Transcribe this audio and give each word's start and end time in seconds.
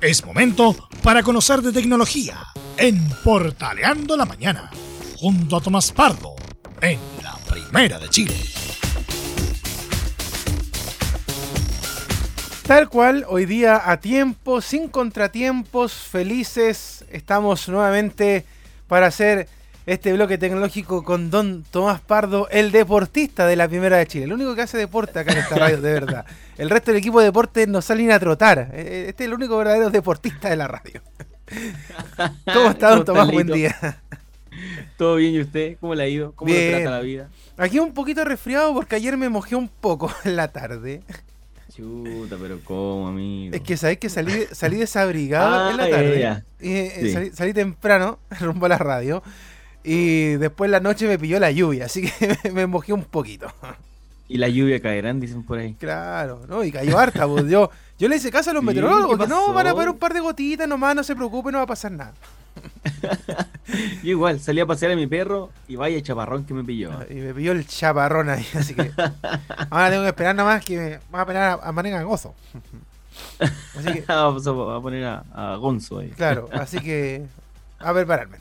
Es 0.00 0.24
momento 0.24 0.74
para 1.02 1.22
conocer 1.22 1.60
de 1.60 1.72
tecnología 1.72 2.38
en 2.78 3.06
Portaleando 3.22 4.16
la 4.16 4.24
Mañana, 4.24 4.70
junto 5.18 5.58
a 5.58 5.60
Tomás 5.60 5.92
Pardo, 5.92 6.36
en 6.80 6.98
la 7.22 7.36
Primera 7.46 7.98
de 7.98 8.08
Chile. 8.08 8.34
Tal 12.66 12.88
cual, 12.88 13.26
hoy 13.28 13.44
día 13.44 13.90
a 13.90 14.00
tiempo, 14.00 14.62
sin 14.62 14.88
contratiempos, 14.88 15.92
felices, 15.92 17.04
estamos 17.10 17.68
nuevamente 17.68 18.46
para 18.88 19.08
hacer 19.08 19.48
este 19.92 20.12
bloque 20.12 20.38
tecnológico 20.38 21.02
con 21.02 21.30
Don 21.30 21.64
Tomás 21.68 22.00
Pardo, 22.00 22.48
el 22.50 22.70
deportista 22.70 23.46
de 23.48 23.56
la 23.56 23.66
Primera 23.68 23.96
de 23.96 24.06
Chile. 24.06 24.24
El 24.26 24.32
único 24.32 24.54
que 24.54 24.62
hace 24.62 24.78
deporte 24.78 25.18
acá 25.18 25.32
en 25.32 25.38
esta 25.38 25.56
radio, 25.56 25.80
de 25.80 25.92
verdad. 25.92 26.24
El 26.58 26.70
resto 26.70 26.92
del 26.92 26.98
equipo 27.00 27.18
de 27.18 27.26
deporte 27.26 27.66
nos 27.66 27.86
salen 27.86 28.12
a 28.12 28.20
trotar. 28.20 28.58
Eh, 28.58 28.68
eh, 28.72 29.04
Este 29.08 29.24
es 29.24 29.28
el 29.28 29.34
único 29.34 29.56
verdadero 29.58 29.90
deportista 29.90 30.48
de 30.48 30.56
la 30.56 30.68
radio. 30.68 31.02
¿Cómo 32.54 32.70
está, 32.70 32.90
Don 32.90 33.04
Tomás? 33.04 33.30
Buen 33.32 33.48
día. 33.48 34.00
¿Todo 34.96 35.16
bien 35.16 35.34
y 35.34 35.40
usted? 35.40 35.76
¿Cómo 35.80 35.94
le 35.96 36.04
ha 36.04 36.08
ido? 36.08 36.32
¿Cómo 36.36 36.52
lo 36.52 36.56
trata 36.70 36.90
la 36.90 37.00
vida? 37.00 37.28
Aquí 37.56 37.80
un 37.80 37.92
poquito 37.92 38.24
resfriado 38.24 38.72
porque 38.74 38.94
ayer 38.94 39.16
me 39.16 39.28
mojé 39.28 39.56
un 39.56 39.68
poco 39.68 40.12
en 40.24 40.36
la 40.36 40.48
tarde. 40.48 41.02
Chuta, 41.74 42.36
pero 42.40 42.60
¿cómo, 42.62 43.08
amigo? 43.08 43.54
Es 43.56 43.62
que 43.62 43.76
sabéis 43.76 43.98
que 43.98 44.08
salí, 44.08 44.44
salí 44.52 44.76
desabrigado 44.76 45.70
en 45.70 45.76
la 45.76 45.84
Ah, 45.84 45.88
tarde. 45.90 46.44
Y, 46.60 46.72
eh, 46.72 46.92
Sí. 47.00 47.12
salí, 47.12 47.30
salí 47.30 47.52
temprano 47.54 48.18
rumbo 48.40 48.66
a 48.66 48.68
la 48.68 48.78
radio. 48.78 49.22
Y 49.82 50.32
después 50.36 50.70
la 50.70 50.80
noche 50.80 51.06
me 51.08 51.18
pilló 51.18 51.38
la 51.40 51.50
lluvia, 51.50 51.86
así 51.86 52.02
que 52.10 52.50
me 52.52 52.66
mojé 52.66 52.92
un 52.92 53.04
poquito. 53.04 53.50
Y 54.28 54.38
la 54.38 54.48
lluvia 54.48 54.80
caerán, 54.80 55.18
dicen 55.20 55.42
por 55.42 55.58
ahí. 55.58 55.74
Claro, 55.74 56.42
¿no? 56.48 56.62
Y 56.62 56.70
cayó 56.70 56.98
harta, 56.98 57.26
pues. 57.26 57.46
Yo, 57.48 57.70
yo 57.98 58.08
le 58.08 58.16
hice 58.16 58.30
caso 58.30 58.50
a 58.50 58.52
los 58.52 58.60
Sí, 58.60 58.66
meteorólogos, 58.66 59.18
¿qué 59.18 59.24
que 59.24 59.28
no, 59.28 59.52
van 59.52 59.66
a 59.66 59.72
poner 59.72 59.88
un 59.88 59.98
par 59.98 60.12
de 60.14 60.20
gotitas 60.20 60.68
nomás, 60.68 60.94
no 60.94 61.02
se 61.02 61.16
preocupe, 61.16 61.50
no 61.50 61.58
va 61.58 61.64
a 61.64 61.66
pasar 61.66 61.92
nada. 61.92 62.12
Yo 64.02 64.10
igual, 64.10 64.40
salí 64.40 64.60
a 64.60 64.66
pasear 64.66 64.92
a 64.92 64.96
mi 64.96 65.06
perro 65.06 65.50
y 65.68 65.76
vaya 65.76 66.00
chaparrón 66.02 66.44
que 66.44 66.52
me 66.54 66.64
pilló. 66.64 66.90
Y 67.08 67.14
me 67.14 67.32
pilló 67.34 67.52
el 67.52 67.66
chaparrón 67.66 68.28
ahí, 68.28 68.46
así 68.54 68.74
que 68.74 68.90
ahora 69.70 69.90
tengo 69.90 70.02
que 70.02 70.08
esperar 70.08 70.34
nomás 70.34 70.64
que 70.64 70.76
me 70.76 70.98
va 71.14 71.22
a 71.22 71.26
pegar 71.26 71.42
a, 71.62 71.68
a 71.68 71.72
manera 71.72 72.02
gozo. 72.02 72.34
Así 73.38 73.92
que, 73.92 74.04
Vamos 74.06 74.46
a 74.46 74.80
poner 74.80 75.04
a, 75.04 75.24
a 75.32 75.56
Gonzo 75.56 75.98
ahí. 76.00 76.10
claro, 76.10 76.48
así 76.52 76.78
que 76.80 77.24
a 77.78 77.92
prepararme. 77.94 78.38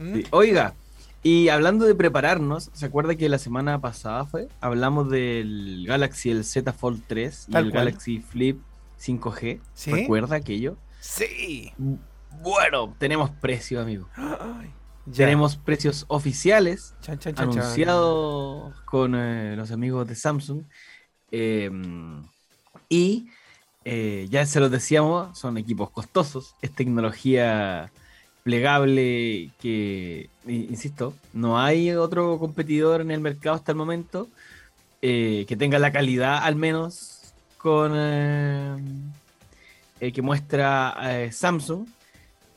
¿Mm? 0.00 0.14
Sí. 0.14 0.26
Oiga, 0.30 0.74
y 1.22 1.48
hablando 1.50 1.84
de 1.84 1.94
prepararnos, 1.94 2.70
¿se 2.72 2.86
acuerda 2.86 3.14
que 3.14 3.28
la 3.28 3.38
semana 3.38 3.80
pasada 3.80 4.24
fue? 4.26 4.48
Hablamos 4.60 5.10
del 5.10 5.84
Galaxy 5.86 6.30
el 6.30 6.44
Z 6.44 6.72
Fold 6.72 7.02
3 7.06 7.46
y 7.48 7.52
Tal 7.52 7.66
el 7.66 7.70
cual. 7.70 7.84
Galaxy 7.86 8.20
Flip 8.20 8.60
5G. 8.98 9.60
¿Sí? 9.74 9.90
¿Recuerda 9.92 10.36
aquello? 10.36 10.76
Sí. 11.00 11.72
Bueno, 12.42 12.94
tenemos 12.98 13.30
precio, 13.30 13.80
amigo. 13.80 14.08
Ay. 14.16 14.72
Tenemos 15.14 15.56
precios 15.56 16.04
oficiales 16.08 16.94
Chan, 17.00 17.18
chan, 17.18 17.34
chan, 17.34 17.50
chan. 17.50 17.58
anunciados 17.60 18.80
con 18.82 19.14
eh, 19.16 19.56
los 19.56 19.70
amigos 19.72 20.06
de 20.08 20.14
Samsung. 20.14 20.64
eh, 21.32 21.70
y 22.88 23.28
eh, 23.84 24.26
ya 24.30 24.44
se 24.46 24.60
los 24.60 24.70
decíamos, 24.70 25.38
son 25.38 25.56
equipos 25.58 25.90
costosos, 25.90 26.54
es 26.60 26.74
tecnología 26.74 27.90
plegable 28.50 29.50
que, 29.60 30.28
insisto, 30.44 31.14
no 31.32 31.60
hay 31.60 31.92
otro 31.92 32.36
competidor 32.40 33.00
en 33.00 33.12
el 33.12 33.20
mercado 33.20 33.54
hasta 33.54 33.70
el 33.70 33.78
momento 33.78 34.26
eh, 35.02 35.44
que 35.46 35.56
tenga 35.56 35.78
la 35.78 35.92
calidad 35.92 36.38
al 36.42 36.56
menos 36.56 37.32
con 37.58 37.92
eh, 37.94 38.76
eh, 40.00 40.10
que 40.12 40.20
muestra 40.20 40.96
eh, 41.00 41.30
Samsung. 41.30 41.86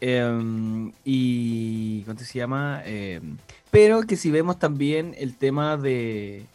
Em, 0.01 0.91
y 1.05 2.01
¿cómo 2.01 2.17
se 2.17 2.39
llama? 2.39 2.81
Em, 2.85 3.37
pero 3.69 4.01
que 4.01 4.17
si 4.17 4.31
vemos 4.31 4.57
también 4.57 5.13
el 5.17 5.37
tema 5.37 5.77
de 5.77 6.45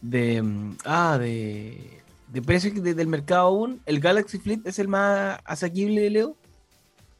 de 0.00 0.40
mm, 0.40 0.76
ah 0.84 1.18
de, 1.18 2.00
de 2.28 2.42
precios 2.42 2.80
del 2.80 3.08
mercado 3.08 3.48
aún, 3.48 3.80
el 3.86 3.98
Galaxy 3.98 4.38
Flip 4.38 4.64
es 4.66 4.78
el 4.78 4.86
más 4.88 5.40
asequible, 5.44 6.08
Leo, 6.10 6.36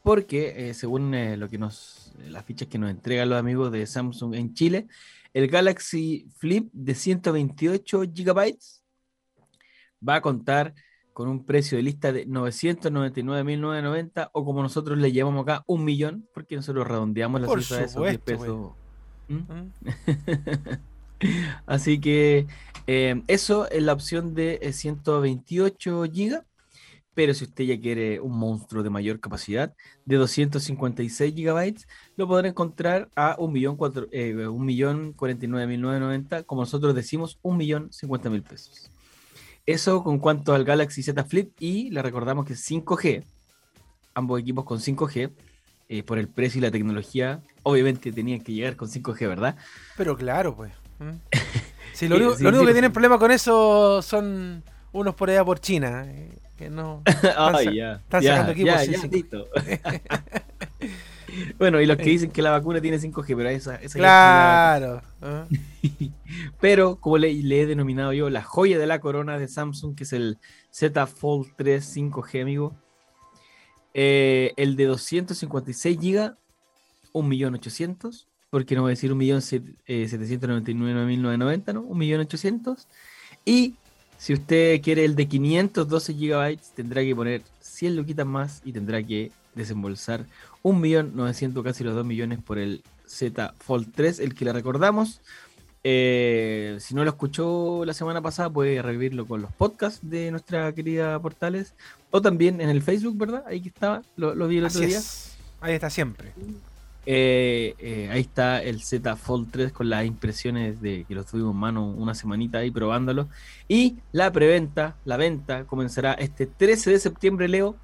porque 0.03 0.71
eh, 0.71 0.75
según 0.75 1.15
eh, 1.15 1.37
lo 1.37 1.49
que 1.49 1.59
nos 1.59 2.13
las 2.29 2.45
fichas 2.45 2.69
que 2.69 2.79
nos 2.79 2.91
entregan 2.91 3.29
los 3.29 3.39
amigos 3.39 3.73
de 3.73 3.87
Samsung 3.87 4.35
en 4.35 4.55
Chile, 4.55 4.87
el 5.33 5.49
Galaxy 5.49 6.29
Flip 6.37 6.69
de 6.73 6.95
128 6.95 8.01
GB 8.01 8.57
va 10.07 10.17
a 10.17 10.21
contar 10.21 10.75
con 11.13 11.29
un 11.29 11.45
precio 11.45 11.77
de 11.77 11.83
lista 11.83 12.13
de 12.13 12.27
999.990 12.27 14.31
o 14.33 14.45
como 14.45 14.63
nosotros 14.63 14.99
le 14.99 15.13
llamamos 15.13 15.43
acá, 15.43 15.63
un 15.67 15.85
millón, 15.85 16.29
porque 16.35 16.57
nosotros 16.57 16.85
redondeamos 16.87 17.41
la 17.41 17.47
Por 17.47 17.63
cifra 17.63 17.79
de 17.79 17.85
esos 17.85 18.03
10 18.03 18.15
supuesto, 18.15 18.45
pesos. 18.45 18.73
¿Mm? 19.29 19.53
¿Mm? 19.53 19.73
Así 21.67 22.01
que 22.01 22.49
eh, 22.87 23.23
eso 23.29 23.71
es 23.71 23.83
la 23.83 23.93
opción 23.93 24.35
de 24.35 24.59
eh, 24.63 24.73
128 24.73 26.03
GB. 26.03 26.43
Pero 27.15 27.35
si 27.35 27.45
usted 27.45 27.65
ya 27.65 27.81
quiere 27.81 28.21
un 28.21 28.39
monstruo 28.39 28.83
de 28.83 28.91
mayor 28.91 29.21
capacidad, 29.21 29.75
de 30.07 30.17
256 30.17 31.35
GB, 31.35 31.85
lo 32.17 32.27
podrá 32.27 32.49
encontrar 32.49 33.11
a 33.17 33.37
1.049.990, 33.39 34.09
eh, 34.13 34.35
1.049.990, 34.49 36.45
como 36.47 36.63
nosotros 36.63 36.95
decimos, 36.95 37.39
1.050.000 37.43 38.43
pesos. 38.43 38.91
Eso 39.67 40.03
con 40.03 40.19
cuanto 40.19 40.55
al 40.55 40.65
Galaxy 40.65 41.03
Z 41.03 41.25
Flip 41.25 41.53
y 41.59 41.91
le 41.91 42.03
recordamos 42.03 42.47
que 42.47 42.55
es 42.55 42.61
5G, 42.65 43.25
ambos 44.15 44.41
equipos 44.41 44.65
con 44.65 44.81
5G, 44.81 45.33
eh, 45.89 46.03
por 46.03 46.19
el 46.19 46.29
precio 46.29 46.59
y 46.59 46.63
la 46.63 46.71
tecnología, 46.71 47.43
obviamente 47.63 48.13
tenían 48.13 48.41
que 48.43 48.53
llegar 48.53 48.77
con 48.77 48.89
5G, 48.89 49.29
¿verdad? 49.29 49.57
Pero 49.97 50.17
claro, 50.17 50.55
pues. 50.57 50.73
¿Mm? 50.99 51.17
Sí, 51.95 52.09
lo 52.09 52.17
Sí, 52.17 52.17
único, 52.17 52.37
sí, 52.37 52.43
lo 52.43 52.49
único 52.49 52.65
sí, 52.65 52.67
que 52.67 52.73
tienen 52.73 52.93
problema 52.93 53.19
con 53.19 53.31
eso 53.31 54.01
son 54.01 54.65
unos 54.93 55.15
por 55.15 55.29
allá 55.29 55.45
por 55.45 55.61
China. 55.61 56.05
eh, 56.07 56.39
Que 56.63 56.71
no. 56.71 57.03
Sa- 57.23 57.63
ya. 57.65 57.95
están 57.95 58.23
sacando 58.23 58.53
equipos 58.53 58.73
ya, 58.73 58.79
sin 58.85 58.93
ya, 58.93 58.99
5G. 59.01 59.11
listo. 59.11 59.49
bueno, 61.59 61.81
y 61.81 61.87
los 61.87 61.97
que 61.97 62.05
dicen 62.05 62.31
que 62.31 62.41
la 62.41 62.53
vacuna 62.53 62.81
tiene 62.81 63.01
5G, 63.01 63.37
pero 63.37 63.49
esa, 63.49 63.75
esa 63.77 63.99
Claro. 63.99 65.03
Pero, 66.61 67.01
como 67.01 67.19
le, 67.19 67.35
le 67.35 67.63
he 67.63 67.67
denominado 67.67 68.13
yo, 68.13 68.31
la 68.31 68.43
joya 68.43 68.79
de 68.79 68.87
la 68.87 69.01
corona 69.01 69.39
de 69.39 69.49
Samsung, 69.49 69.97
que 69.97 70.05
es 70.05 70.13
el 70.13 70.39
Z 70.71 71.05
Fold 71.09 71.49
3 71.57 71.97
5G, 71.97 72.43
amigo. 72.43 72.77
Eh, 73.93 74.53
el 74.57 74.77
de 74.77 74.85
256 74.85 75.99
GB, 75.99 76.37
1.800.000. 77.13 78.27
Porque 78.51 78.77
no 78.77 78.83
voy 78.83 78.91
a 78.91 78.95
decir 78.95 79.11
1.799.990, 79.13 81.75
¿no? 81.75 81.83
1.800.000. 81.89 82.87
Y 83.45 83.75
si 84.23 84.35
usted 84.35 84.81
quiere 84.83 85.05
el 85.05 85.17
de 85.17 85.27
512 85.27 86.13
GB, 86.13 86.57
tendrá 86.77 87.03
que 87.03 87.17
poner 87.17 87.43
100 87.59 87.97
luquitas 87.97 88.25
más 88.25 88.63
y 88.65 88.73
tendrá 88.73 89.03
que 89.03 89.33
desembolsar 89.57 90.27
1.900.000, 90.63 91.65
casi 91.65 91.83
los 91.83 91.97
2 91.97 92.07
millones 92.07 92.39
por 92.39 92.57
el 92.59 92.85
Z 93.05 93.53
Fold 93.59 93.89
3, 93.93 94.21
el 94.21 94.37
que 94.37 94.45
le 94.45 94.53
recordamos. 94.53 95.21
Eh, 95.83 96.77
si 96.79 96.95
no 96.95 97.03
lo 97.03 97.11
escuchó 97.11 97.85
la 97.85 97.95
semana 97.95 98.23
pasada, 98.23 98.49
puede 98.49 98.81
revivirlo 98.81 99.27
con 99.27 99.43
los 99.43 99.51
podcasts 99.51 100.09
de 100.09 100.31
nuestra 100.31 100.73
querida 100.73 101.19
Portales 101.19 101.75
o 102.13 102.23
también 102.23 102.61
en 102.61 102.69
el 102.69 102.81
Facebook, 102.81 103.19
¿verdad? 103.19 103.43
Ahí 103.49 103.61
que 103.61 103.71
estaba, 103.71 104.03
lo, 104.15 104.37
lo 104.37 104.47
vi 104.47 104.59
el 104.59 104.67
otro 104.67 104.83
día. 104.83 104.99
es. 104.99 105.33
Ahí 105.61 105.75
está 105.75 105.91
siempre. 105.91 106.33
Eh, 107.05 107.75
eh, 107.79 108.09
ahí 108.13 108.21
está 108.21 108.63
el 108.63 108.81
Z 108.83 109.17
Fold 109.17 109.51
3 109.51 109.73
con 109.73 109.91
las 109.91 110.05
impresiones 110.07 110.81
de 110.81 111.05
que 111.09 111.15
lo 111.17 111.25
tuvimos 111.25 111.53
en 111.53 111.59
mano 111.61 111.85
una 111.91 112.15
semanita 112.15 112.59
ahí 112.59 112.71
probándolo. 112.71 113.29
Y 113.69 113.97
la 114.13 114.31
preventa, 114.31 114.95
la 115.05 115.17
venta 115.17 115.65
comenzará 115.65 116.13
este 116.15 116.47
13 116.47 116.91
de 116.91 116.99
septiembre, 117.01 117.49
Leo, 117.49 117.77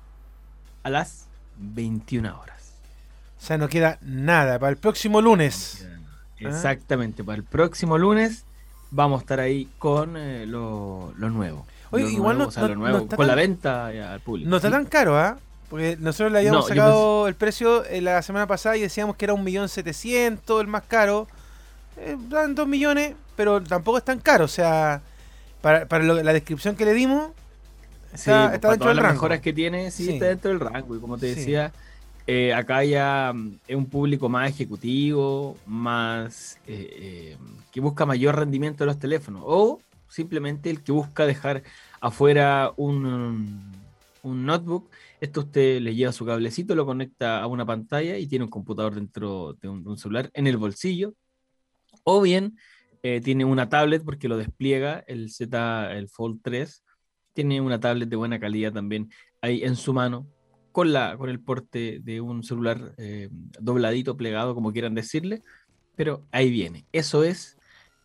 a 0.85 0.91
las 0.91 1.27
21 1.59 2.39
horas. 2.39 2.75
O 3.41 3.45
sea, 3.45 3.59
no 3.59 3.69
queda 3.69 3.99
nada. 4.03 4.59
Para 4.59 4.71
el 4.71 4.77
próximo 4.77 5.21
lunes. 5.21 5.87
Exactamente, 6.39 7.25
para 7.25 7.37
el 7.37 7.45
próximo 7.45 7.99
lunes 7.99 8.45
vamos 8.93 9.19
a 9.19 9.23
estar 9.23 9.41
ahí 9.41 9.69
con 9.79 10.17
eh, 10.17 10.47
lo, 10.47 11.13
lo 11.17 11.31
nuevo. 11.31 11.67
Oye, 11.91 12.05
Lo 12.05 12.11
igual 12.11 12.37
nuevo, 12.37 12.43
no- 12.45 12.49
o 12.49 12.51
sea, 12.53 12.63
no- 12.63 12.69
lo 12.69 12.75
nuevo, 12.77 13.09
con 13.09 13.27
la 13.27 13.35
venta 13.35 13.87
al 13.89 14.21
público. 14.21 14.49
No 14.49 14.57
está 14.57 14.69
¿sí? 14.69 14.73
tan 14.73 14.85
caro, 14.85 15.19
¿ah? 15.19 15.39
Porque 15.69 15.97
nosotros 16.01 16.33
le 16.33 16.39
habíamos 16.39 16.63
No, 16.63 16.69
sacado 16.69 17.29
el 17.29 17.35
precio 17.35 17.85
eh, 17.85 18.01
la 18.01 18.23
semana 18.23 18.47
pasada 18.47 18.77
y 18.77 18.81
decíamos 18.81 19.17
que 19.17 19.27
era 19.27 19.35
1.700.000, 19.35 20.61
el 20.61 20.67
más 20.67 20.83
caro. 20.85 21.29
Eh, 21.97 22.17
dan 22.29 22.55
2 22.55 22.67
millones, 22.69 23.17
pero 23.37 23.63
tampoco 23.63 23.99
es 23.99 24.05
tan 24.05 24.21
caro. 24.21 24.45
O 24.47 24.49
sea, 24.49 25.03
para, 25.61 25.87
para 25.89 26.05
lo- 26.05 26.23
la 26.23 26.33
descripción 26.33 26.77
que 26.77 26.85
le 26.87 26.95
dimos, 26.95 27.33
Sí, 28.15 28.31
está, 28.31 28.47
pues, 28.49 28.55
está 28.55 28.69
dentro 28.71 28.89
del 28.89 28.97
las 28.97 29.07
rango. 29.07 29.15
mejoras 29.15 29.41
que 29.41 29.53
tiene, 29.53 29.91
sí, 29.91 30.07
Sí. 30.07 30.11
está 30.13 30.27
dentro 30.27 30.51
del 30.51 30.61
rango. 30.61 30.97
Y 30.97 31.01
como 31.01 31.19
te 31.19 31.29
Sí. 31.29 31.35
decía, 31.35 31.73
eh, 32.27 32.55
acá 32.55 32.85
ya 32.85 33.33
mm, 33.35 33.61
es 33.69 33.77
un 33.77 33.87
público 33.91 34.29
más 34.29 34.51
ejecutivo, 34.51 35.57
más 35.67 36.59
que 37.73 37.81
busca 37.81 38.07
mayor 38.07 38.37
rendimiento 38.37 38.85
de 38.85 38.87
los 38.87 38.99
teléfonos. 38.99 39.43
O 39.45 39.81
simplemente 40.09 40.71
el 40.71 40.83
que 40.83 40.93
busca 40.93 41.27
dejar 41.27 41.63
afuera 42.01 42.73
un, 42.77 43.78
un 44.23 44.45
notebook. 44.45 44.91
Esto 45.21 45.41
usted 45.41 45.81
le 45.81 45.95
lleva 45.95 46.13
su 46.13 46.25
cablecito, 46.25 46.75
lo 46.75 46.87
conecta 46.87 47.43
a 47.43 47.47
una 47.47 47.67
pantalla 47.67 48.19
y 48.19 48.27
tiene 48.27 48.45
un 48.45 48.51
computador 48.51 48.95
dentro 48.95 49.55
de 49.55 49.69
un, 49.69 49.99
celular 49.99 50.31
en 50.35 50.47
el 50.47 50.57
bolsillo. 50.57 51.15
O 52.05 52.21
bien 52.23 52.57
eh, 53.03 53.21
tiene 53.21 53.45
una 53.45 53.69
tablet 53.69 54.05
porque 54.05 54.29
lo 54.29 54.37
despliega 54.37 55.05
el 55.07 55.31
Z, 55.31 55.93
el 55.97 56.09
Fold 56.09 56.41
3. 56.43 56.85
Tiene 57.33 57.61
una 57.61 57.81
tablet 57.81 58.09
de 58.09 58.17
buena 58.17 58.41
calidad 58.41 58.73
también 58.73 59.11
ahí 59.41 59.63
en 59.63 59.77
su 59.77 59.93
mano 59.93 60.27
con, 60.73 60.93
la, 60.93 61.17
con 61.17 61.29
el 61.29 61.41
porte 61.41 62.01
de 62.01 62.21
un 62.21 62.43
celular 62.43 62.95
eh, 62.99 63.29
dobladito, 63.61 64.17
plegado, 64.17 64.55
como 64.55 64.73
quieran 64.73 64.95
decirle. 64.95 65.43
Pero 65.97 66.27
ahí 66.31 66.51
viene. 66.51 66.87
Eso 66.93 67.25
es 67.25 67.58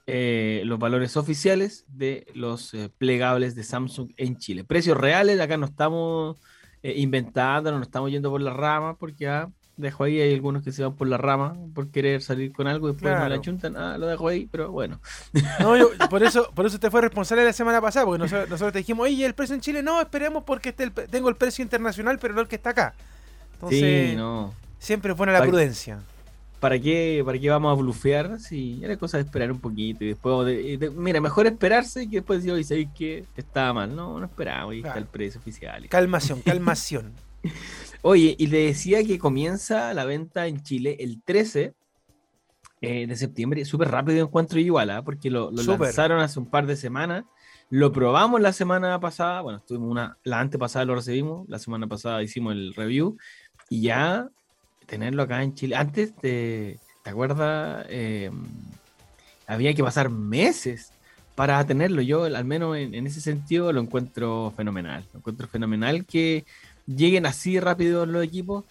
eh, 0.05 0.63
los 0.65 0.79
valores 0.79 1.15
oficiales 1.15 1.85
de 1.87 2.27
los 2.35 2.73
eh, 2.73 2.91
plegables 2.97 3.55
de 3.55 3.63
Samsung 3.63 4.11
en 4.17 4.37
Chile. 4.37 4.65
Precios 4.65 4.97
reales, 4.97 5.39
acá 5.39 5.55
no 5.55 5.65
estamos 5.65 6.37
eh, 6.81 6.95
inventando, 6.97 7.71
no 7.71 7.81
estamos 7.81 8.11
yendo 8.11 8.29
por 8.29 8.41
la 8.41 8.51
rama, 8.51 8.97
porque 8.97 9.29
ah, 9.29 9.49
dejo 9.77 10.03
ahí, 10.03 10.19
hay 10.19 10.33
algunos 10.33 10.61
que 10.61 10.73
se 10.73 10.83
van 10.83 10.95
por 10.95 11.07
la 11.07 11.17
rama 11.17 11.55
por 11.73 11.89
querer 11.89 12.21
salir 12.21 12.51
con 12.51 12.67
algo 12.67 12.89
y 12.89 12.91
después 12.91 13.17
me 13.17 13.29
la 13.29 13.39
chuntan, 13.39 13.77
ah, 13.77 13.97
lo 13.97 14.07
dejo 14.07 14.27
ahí, 14.27 14.47
pero 14.51 14.71
bueno. 14.71 14.99
por 16.09 16.21
eso 16.21 16.51
por 16.53 16.65
eso 16.65 16.75
usted 16.75 16.91
fue 16.91 16.99
responsable 16.99 17.45
la 17.45 17.53
semana 17.53 17.79
pasada, 17.79 18.05
porque 18.05 18.19
nosotros, 18.19 18.73
te 18.73 18.79
dijimos, 18.79 19.05
oye, 19.05 19.25
el 19.25 19.33
precio 19.33 19.55
en 19.55 19.61
Chile, 19.61 19.81
no, 19.81 20.01
esperemos 20.01 20.43
porque 20.43 20.73
tengo 20.73 21.29
el 21.29 21.35
precio 21.37 21.63
internacional, 21.63 22.19
pero 22.19 22.33
no 22.33 22.41
el 22.41 22.49
que 22.49 22.57
está 22.57 22.71
acá. 22.71 22.93
Entonces, 23.53 24.09
sí, 24.09 24.15
no. 24.17 24.53
siempre 24.79 25.15
pone 25.15 25.31
la 25.31 25.41
prudencia. 25.43 26.01
¿Para 26.63 26.79
qué, 26.79 27.21
¿para 27.25 27.37
qué 27.37 27.49
vamos 27.49 27.77
a 27.77 27.81
blufear? 27.81 28.39
Si 28.39 28.79
era 28.81 28.95
cosa 28.95 29.17
de 29.17 29.23
esperar 29.23 29.51
un 29.51 29.59
poquito 29.59 30.05
y 30.05 30.07
después, 30.07 30.93
mira, 30.95 31.19
mejor 31.19 31.45
esperarse 31.45 32.09
que 32.09 32.17
después 32.17 32.39
decir, 32.39 32.53
oye, 32.53 32.63
¿sabéis 32.63 32.87
que 32.95 33.25
estaba 33.35 33.73
mal? 33.73 33.93
No, 33.93 34.17
no 34.17 34.25
esperamos, 34.25 34.71
ahí 34.71 34.77
está 34.77 34.97
el 34.97 35.07
precio 35.07 35.41
oficial. 35.41 35.89
Calmación, 35.89 36.39
calmación. 36.45 37.11
oye, 38.01 38.33
y 38.39 38.47
le 38.47 38.67
decía 38.67 39.03
que 39.03 39.19
comienza 39.19 39.93
la 39.93 40.05
venta 40.05 40.47
en 40.47 40.63
Chile 40.63 40.95
el 41.01 41.21
13 41.21 41.73
eh, 42.79 43.07
de 43.07 43.15
septiembre, 43.17 43.65
súper 43.65 43.91
rápido 43.91 44.25
encuentro 44.25 44.57
igual, 44.57 44.89
¿ah? 44.89 45.01
porque 45.01 45.29
lo, 45.29 45.51
lanzaron 45.51 46.21
hace 46.21 46.39
un 46.39 46.45
par 46.45 46.65
de 46.65 46.77
semanas. 46.77 47.25
Lo 47.71 47.91
probamos 47.91 48.39
la 48.39 48.53
semana 48.53 48.97
pasada, 49.01 49.41
bueno, 49.41 49.57
estuvimos 49.57 49.91
una, 49.91 50.17
la 50.23 50.39
antepasada 50.39 50.85
lo 50.85 50.95
recibimos, 50.95 51.45
la 51.49 51.59
semana 51.59 51.87
pasada 51.87 52.23
hicimos 52.23 52.53
el 52.53 52.73
review 52.73 53.17
y 53.69 53.81
ya 53.81 54.29
tenerlo 54.85 55.23
acá 55.23 55.43
en 55.43 55.55
Chile. 55.55 55.75
Antes, 55.75 56.13
te, 56.15 56.79
¿te 57.03 57.09
acuerdas? 57.09 57.85
Em, 57.89 58.43
había 59.47 59.73
que 59.73 59.83
pasar 59.83 60.09
meses 60.09 60.91
para 61.35 61.65
tenerlo. 61.65 62.01
Yo, 62.01 62.23
al 62.25 62.45
menos 62.45 62.77
en, 62.77 63.07
ese 63.07 63.21
sentido, 63.21 63.71
lo 63.73 63.81
encuentro 63.81 64.53
fenomenal. 64.55 65.03
Lo 65.13 65.19
encuentro 65.19 65.47
fenomenal 65.47 66.05
que 66.05 66.45
lleguen 66.85 67.25
así 67.25 67.59
rápido 67.59 68.05
los 68.05 68.23
equipos, 68.23 68.65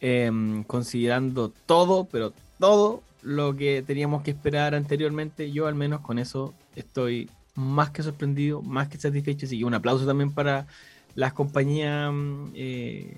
em, 0.00 0.64
considerando 0.64 1.50
todo, 1.66 2.04
pero 2.04 2.32
todo 2.58 3.02
lo 3.22 3.56
que 3.56 3.82
teníamos 3.86 4.22
que 4.22 4.30
esperar 4.30 4.74
anteriormente. 4.74 5.52
Yo, 5.52 5.66
al 5.66 5.74
menos, 5.74 6.00
con 6.00 6.18
eso 6.18 6.54
estoy 6.74 7.30
más 7.54 7.90
que 7.90 8.02
sorprendido, 8.02 8.62
más 8.62 8.88
que 8.88 8.98
satisfecho. 8.98 9.46
Así 9.46 9.58
que 9.58 9.64
un 9.64 9.74
aplauso 9.74 10.06
también 10.06 10.32
para 10.32 10.66
las 11.14 11.32
compañías 11.32 12.12
eh, 12.54 13.16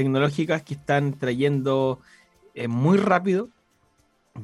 tecnológicas 0.00 0.62
que 0.62 0.72
están 0.72 1.12
trayendo 1.12 2.00
eh, 2.54 2.68
muy 2.68 2.96
rápido, 2.96 3.50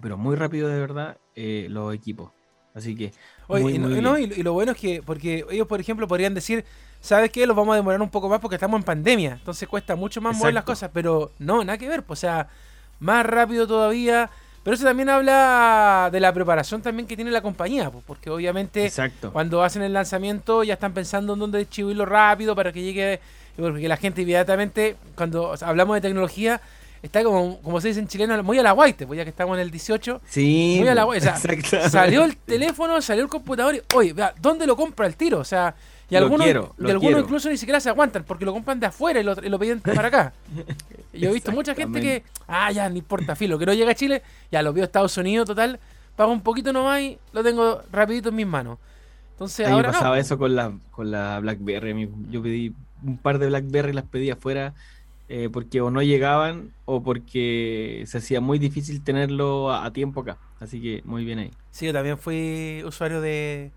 pero 0.03 0.19
muy 0.19 0.37
rápido 0.37 0.69
de 0.69 0.79
verdad, 0.79 1.17
eh, 1.35 1.67
los 1.71 1.95
equipos. 1.95 2.31
Así 2.75 2.95
que. 2.95 3.13
y, 3.59 4.43
lo 4.43 4.53
bueno 4.53 4.73
es 4.73 4.79
que, 4.79 5.03
porque 5.03 5.47
ellos, 5.51 5.67
por 5.67 5.81
ejemplo, 5.81 6.07
podrían 6.07 6.35
decir, 6.35 6.67
¿sabes 7.01 7.31
qué? 7.31 7.47
Los 7.47 7.57
vamos 7.57 7.73
a 7.73 7.77
demorar 7.77 8.03
un 8.03 8.11
poco 8.11 8.29
más 8.29 8.39
porque 8.39 8.57
estamos 8.57 8.79
en 8.79 8.85
pandemia. 8.85 9.33
Entonces 9.33 9.67
cuesta 9.67 9.97
mucho 9.97 10.21
más 10.21 10.37
mover 10.37 10.53
las 10.53 10.65
cosas, 10.65 10.91
pero 10.93 11.33
no, 11.39 11.65
nada 11.65 11.79
que 11.79 11.89
ver. 11.89 12.03
Pues, 12.03 12.19
o 12.19 12.21
sea, 12.21 12.49
más 13.01 13.25
rápido 13.25 13.67
todavía. 13.67 14.29
Pero 14.63 14.75
eso 14.75 14.85
también 14.85 15.09
habla 15.09 16.11
de 16.13 16.21
la 16.21 16.35
preparación 16.35 16.83
también 16.83 17.07
que 17.07 17.17
tiene 17.17 17.31
la 17.31 17.41
compañía, 17.41 17.89
pues, 17.89 18.05
porque 18.07 18.29
obviamente 18.29 18.93
cuando 19.33 19.63
hacen 19.63 19.83
el 19.83 19.93
lanzamiento 19.93 20.65
ya 20.65 20.75
están 20.75 20.93
pensando 20.93 21.33
en 21.33 21.39
dónde 21.39 21.61
distribuirlo 21.61 22.05
rápido 22.05 22.55
para 22.55 22.73
que 22.73 22.83
llegue 22.83 23.21
porque 23.57 23.89
la 23.89 23.97
gente 23.97 24.23
inmediatamente, 24.23 24.97
cuando 25.15 25.55
hablamos 25.61 25.97
de 25.97 26.01
tecnología, 26.03 26.61
está 27.03 27.25
como, 27.25 27.61
como 27.61 27.81
se 27.81 27.89
dice 27.89 28.01
en 28.01 28.09
chileno, 28.09 28.43
muy 28.43 28.59
a 28.59 28.63
la 28.63 28.73
guaite, 28.73 29.07
pues 29.07 29.17
ya 29.17 29.25
que 29.25 29.31
estamos 29.31 29.57
en 29.57 29.63
el 29.63 29.71
18. 29.71 30.21
Sí. 30.29 30.77
Muy 30.79 30.89
a 30.89 30.95
la 30.95 31.05
guaite. 31.05 31.31
salió 31.89 32.25
el 32.25 32.37
teléfono, 32.37 33.01
salió 33.01 33.23
el 33.23 33.31
computador 33.31 33.77
y, 33.77 33.83
oye, 33.95 34.15
¿dónde 34.41 34.67
lo 34.67 34.77
compra 34.77 35.07
el 35.07 35.17
tiro? 35.17 35.39
O 35.39 35.45
sea, 35.45 35.75
y 36.09 36.15
algunos, 36.15 36.47
y 36.47 36.91
algunos 36.91 37.23
incluso 37.23 37.49
ni 37.49 37.57
siquiera 37.57 37.81
se 37.81 37.89
aguantan 37.89 38.25
porque 38.25 38.45
lo 38.45 38.53
compran 38.53 38.79
de 38.79 38.87
afuera 38.87 39.21
y 39.21 39.25
lo, 39.25 39.33
y 39.43 39.49
lo 39.49 39.59
piden 39.59 39.81
para 39.81 40.09
acá. 40.09 40.33
Yo 41.13 41.31
he 41.31 41.33
visto 41.33 41.51
mucha 41.51 41.75
gente 41.75 42.01
que, 42.01 42.23
ah, 42.47 42.71
ya, 42.71 42.89
no 42.89 42.97
importa, 42.97 43.35
filo, 43.35 43.59
que 43.59 43.67
no 43.67 43.73
llega 43.73 43.93
a 43.93 43.95
Chile, 43.95 44.23
ya 44.53 44.63
lo 44.63 44.73
vio 44.73 44.85
a 44.85 44.87
Estados 44.87 45.17
Unidos, 45.17 45.47
total, 45.47 45.81
pago 46.15 46.31
un 46.31 46.43
poquito 46.43 46.73
nomás 46.73 47.01
y 47.01 47.19
lo 47.33 47.43
tengo 47.43 47.83
rapidito 47.91 48.29
en 48.29 48.37
mis 48.37 48.47
manos. 48.47 48.79
Entonces, 49.33 49.67
ahora 49.67 49.93
pasaba 49.93 50.19
eso 50.19 50.39
con 50.39 50.55
la, 50.55 50.73
con 50.91 51.11
la 51.11 51.41
BlackBerry. 51.41 52.09
Yo 52.31 52.43
pedí 52.43 52.73
un 53.03 53.19
par 53.19 53.39
de 53.39 53.47
BlackBerry 53.47 53.93
las 53.93 54.05
pedí 54.05 54.31
afuera 54.31 54.75
eh, 55.29 55.49
porque 55.53 55.81
o 55.81 55.91
no 55.91 56.03
llegaban 56.03 56.73
o 56.85 57.03
porque 57.03 58.05
se 58.07 58.19
hacía 58.19 58.41
muy 58.41 58.59
difícil 58.61 59.03
tenerlo 59.03 59.73
a, 59.73 59.93
tiempo 59.93 60.21
acá. 60.21 60.39
Así 60.61 60.81
que 60.81 61.03
muy 61.05 61.25
bien 61.25 61.41
ahí. 61.41 61.51
Sí, 61.71 61.87
yo 61.87 61.93
también 61.93 62.17
fui 62.17 62.83
usuario 62.85 63.21
de, 63.21 63.73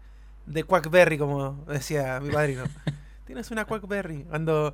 de 0.45 0.63
Quackberry, 0.63 1.18
como 1.18 1.63
decía 1.68 2.19
mi 2.19 2.30
padrino. 2.30 2.63
Tienes 3.25 3.50
una 3.50 3.66
Quackberry. 3.66 4.25
Cuando 4.25 4.74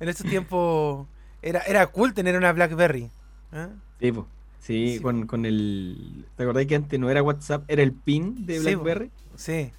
en 0.00 0.08
ese 0.08 0.24
tiempo 0.24 1.06
era, 1.42 1.60
era 1.60 1.86
cool 1.86 2.12
tener 2.12 2.36
una 2.36 2.52
BlackBerry. 2.52 3.10
¿eh? 3.52 3.68
Sí, 4.00 4.12
Sí, 4.60 4.98
Con, 5.00 5.26
con, 5.26 5.46
el. 5.46 6.24
¿Te 6.36 6.42
acordás 6.42 6.66
que 6.66 6.74
antes 6.74 6.98
no 6.98 7.08
era 7.08 7.22
WhatsApp, 7.22 7.64
era 7.68 7.82
el 7.82 7.92
PIN 7.92 8.46
de 8.46 8.58
BlackBerry? 8.58 9.10
Sí. 9.36 9.70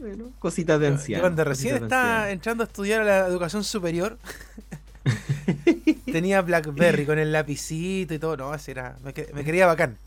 Bueno, 0.00 0.30
cositas 0.38 0.80
de 0.80 0.86
anciano. 0.86 1.22
cuando 1.22 1.44
recién 1.44 1.82
estaba 1.82 2.30
entrando 2.30 2.64
a 2.64 2.66
estudiar 2.66 3.02
a 3.02 3.04
la 3.04 3.26
educación 3.26 3.64
superior, 3.64 4.18
tenía 6.06 6.42
Blackberry 6.42 7.04
con 7.04 7.18
el 7.18 7.32
lapicito 7.32 8.14
y 8.14 8.18
todo. 8.18 8.36
No, 8.36 8.52
así 8.52 8.70
era. 8.70 8.96
Me, 9.04 9.12
quería 9.12 9.66
bacán. 9.66 9.96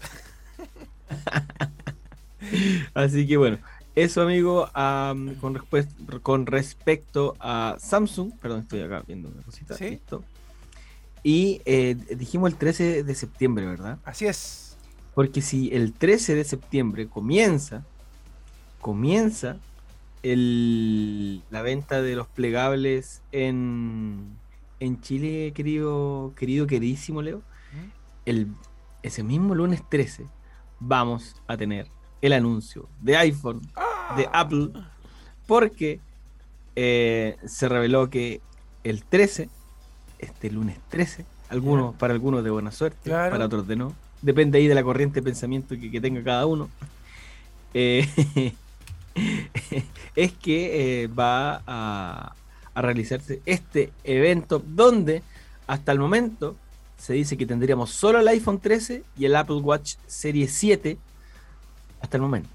Así 2.93 3.27
que 3.27 3.38
bueno, 3.38 3.59
eso 3.95 4.21
amigo, 4.21 4.69
con, 5.39 5.61
con 6.21 6.45
respecto 6.45 7.35
a 7.39 7.75
Samsung, 7.79 8.31
perdón, 8.41 8.61
estoy 8.61 8.81
acá 8.81 9.03
viendo 9.05 9.29
una 9.29 9.41
cosita. 9.43 9.75
¿Sí? 9.75 10.01
Y 11.23 11.62
eh, 11.65 11.95
dijimos 12.17 12.51
el 12.51 12.57
13 12.57 13.03
de 13.03 13.15
septiembre, 13.15 13.65
¿verdad? 13.65 14.00
Así 14.05 14.25
es. 14.25 14.77
Porque 15.13 15.41
si 15.41 15.69
el 15.74 15.93
13 15.93 16.36
de 16.36 16.43
septiembre 16.43 17.07
comienza 17.07 17.84
comienza 18.81 19.57
el, 20.24 21.43
la 21.50 21.62
venta 21.62 22.01
de 22.01 22.15
los 22.15 22.27
plegables 22.27 23.22
en, 23.31 24.36
en 24.79 25.00
Chile, 25.01 25.53
querido, 25.53 26.34
querido, 26.36 26.67
queridísimo 26.67 27.22
Leo. 27.22 27.41
El, 28.25 28.50
ese 29.01 29.24
mismo 29.24 29.55
lunes 29.55 29.81
13 29.89 30.25
vamos 30.79 31.41
a 31.48 31.57
tener 31.57 31.88
el 32.22 32.34
anuncio 32.34 32.88
de 33.00 33.17
iPhone, 33.17 33.62
de 34.15 34.25
ah. 34.27 34.41
Apple, 34.41 34.69
porque 35.48 36.00
eh, 36.75 37.38
se 37.45 37.67
reveló 37.67 38.10
que 38.10 38.41
el 38.84 39.03
13, 39.03 39.50
este 40.21 40.49
lunes 40.51 40.77
13, 40.89 41.25
algunos, 41.49 41.95
para 41.95 42.13
algunos 42.13 42.43
de 42.43 42.49
buena 42.49 42.71
suerte, 42.71 43.09
para 43.09 43.45
otros 43.45 43.67
de 43.67 43.75
no, 43.75 43.93
depende 44.21 44.57
ahí 44.57 44.67
de 44.67 44.75
la 44.75 44.83
corriente 44.83 45.19
de 45.19 45.23
pensamiento 45.23 45.75
que, 45.75 45.91
que 45.91 46.01
tenga 46.01 46.23
cada 46.23 46.45
uno. 46.45 46.69
Eh, 47.73 48.53
es 50.15 50.31
que 50.33 51.03
eh, 51.03 51.07
va 51.07 51.61
a, 51.65 52.35
realizarse 52.73 53.41
este 53.45 53.91
evento 54.03 54.63
donde 54.65 55.23
hasta 55.67 55.91
el 55.91 55.99
momento 55.99 56.55
se 56.97 57.13
dice 57.13 57.35
que 57.35 57.45
tendríamos 57.45 57.89
solo 57.91 58.19
el 58.19 58.27
iPhone 58.29 58.59
13 58.59 59.03
y 59.17 59.25
el 59.25 59.35
Apple 59.35 59.57
Watch 59.57 59.95
Serie 60.07 60.47
7 60.47 60.97
hasta 61.99 62.17
el 62.17 62.23
momento. 62.23 62.49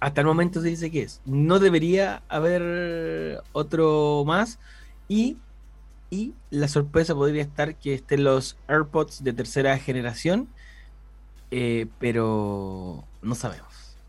Hasta 0.00 0.20
el 0.20 0.26
momento 0.26 0.60
se 0.60 0.68
dice 0.68 0.90
que 0.90 1.02
es. 1.02 1.20
No 1.24 1.58
debería 1.58 2.22
haber 2.28 3.42
otro 3.52 4.24
más. 4.26 4.58
Y, 5.08 5.38
y 6.10 6.34
la 6.50 6.68
sorpresa 6.68 7.14
podría 7.14 7.42
estar 7.42 7.74
que 7.76 7.94
estén 7.94 8.24
los 8.24 8.56
AirPods 8.68 9.24
de 9.24 9.32
tercera 9.32 9.78
generación. 9.78 10.48
Eh, 11.50 11.86
pero 11.98 13.04
no 13.22 13.34
sabemos 13.34 13.68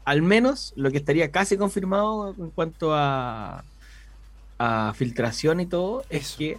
al 0.09 0.23
menos 0.23 0.73
lo 0.75 0.89
que 0.89 0.97
estaría 0.97 1.29
casi 1.29 1.55
confirmado 1.55 2.33
en 2.35 2.49
cuanto 2.49 2.95
a, 2.95 3.63
a 4.57 4.93
filtración 4.95 5.59
y 5.59 5.67
todo 5.67 6.03
es 6.09 6.35
que 6.35 6.57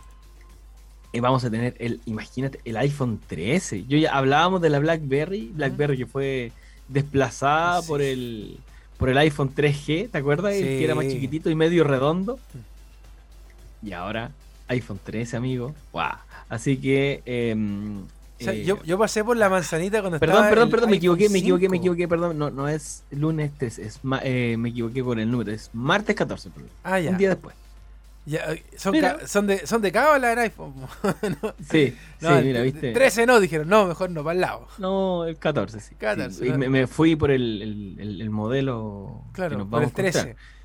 eh, 1.13 1.21
vamos 1.21 1.45
a 1.45 1.51
tener 1.51 1.75
el, 1.81 2.01
imagínate, 2.07 2.61
el 2.65 2.77
iPhone 2.77 3.21
13. 3.27 3.87
Yo 3.89 3.99
ya 3.99 4.17
hablábamos 4.17 4.61
de 4.61 4.71
la 4.71 4.79
BlackBerry, 4.79 5.51
BlackBerry 5.53 5.97
que 5.97 6.07
fue 6.07 6.53
desplazada 6.87 7.83
por 7.83 8.01
el 8.01 8.61
por 8.99 9.09
el 9.09 9.19
iPhone 9.19 9.53
3G, 9.53 10.11
¿te 10.13 10.19
acuerdas? 10.19 10.55
El 10.55 10.63
que 10.63 10.85
era 10.85 10.95
más 10.95 11.09
chiquitito 11.09 11.51
y 11.51 11.57
medio 11.57 11.83
redondo. 11.83 12.39
Y 13.83 13.91
ahora 13.91 14.31
iPhone 14.71 14.99
13, 15.05 15.37
amigo. 15.37 15.75
Wow. 15.93 16.03
Así 16.49 16.77
que. 16.79 17.23
em, 17.27 18.03
O 18.03 18.07
sea, 18.39 18.53
eh, 18.55 18.65
yo, 18.65 18.83
yo 18.85 18.99
pasé 18.99 19.23
por 19.23 19.37
la 19.37 19.49
manzanita 19.49 20.01
cuando 20.01 20.19
Perdón, 20.19 20.37
estaba 20.37 20.51
perdón, 20.51 20.69
el 20.69 20.71
perdón, 20.71 20.91
me 20.91 20.97
equivoqué, 20.97 21.29
me 21.29 21.39
equivoqué, 21.39 21.69
me 21.69 21.77
5. 21.77 21.83
equivoqué, 21.83 22.09
perdón. 22.09 22.39
No, 22.39 22.51
no 22.51 22.69
es 22.69 23.03
lunes 23.11 23.53
13, 23.59 23.83
es 23.85 23.99
ma- 24.03 24.21
eh, 24.25 24.57
me 24.59 24.71
equivoqué 24.71 25.03
con 25.03 25.19
el 25.19 25.31
número, 25.31 25.53
es 25.53 25.71
martes 25.75 26.17
14, 26.17 26.51
perdón. 26.51 26.71
Ah, 26.83 26.99
ya. 26.99 27.11
Un 27.11 27.19
día 27.19 27.29
después. 27.31 27.55
Ya, 28.27 28.53
eh, 28.53 28.63
son, 28.77 28.99
ca- 29.01 29.27
son 29.27 29.47
de 29.47 29.67
son 29.67 29.81
de 29.83 29.91
cábala 29.93 30.33
en 30.33 30.39
iPhone. 30.41 30.75
no, 31.43 31.55
Sí, 31.71 31.97
no, 32.21 32.39
sí, 32.39 32.45
mira, 32.45 32.61
viste. 32.63 32.93
13 32.93 33.27
no, 33.27 33.41
dijeron, 33.41 33.69
no, 33.69 33.87
mejor 33.87 34.11
no, 34.11 34.23
para 34.23 34.35
el 34.35 34.41
lado. 34.43 34.69
No, 34.79 35.25
el 35.25 35.37
14, 35.39 35.81
sí. 35.81 35.95
14, 35.97 36.39
Sí, 36.45 36.47
y 36.49 36.53
me, 36.53 36.69
me 36.69 36.87
fui 36.87 37.17
por 37.17 37.31
el, 37.31 37.63
el, 37.63 37.97
el- 38.01 38.21
el 38.21 38.31
modelo 38.31 39.23
que 39.29 39.37
Claro, 39.37 39.59
nos 39.59 39.67
por 39.69 39.81
vamos 39.81 39.93
el 39.99 40.05
a 40.05 40.09
encontrar. 40.09 40.25
13. 40.37 40.60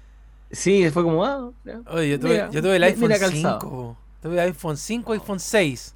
Sí, 0.52 0.90
fue 0.92 1.04
como, 1.04 1.25
ah, 1.25 1.52
ya. 1.64 1.82
Oye, 1.88 2.10
yo 2.12 2.20
tuve, 2.20 2.30
Mira, 2.32 2.52
yo 2.52 2.62
tuve 2.62 2.75
el 2.78 2.84
iPhone 2.84 3.02
mira 3.10 3.20
calzado. 3.20 3.60
5. 3.62 3.98
Tuve 4.22 4.42
iPhone 4.42 4.78
5, 4.78 5.14
iPhone 5.14 5.40
6. 5.40 5.96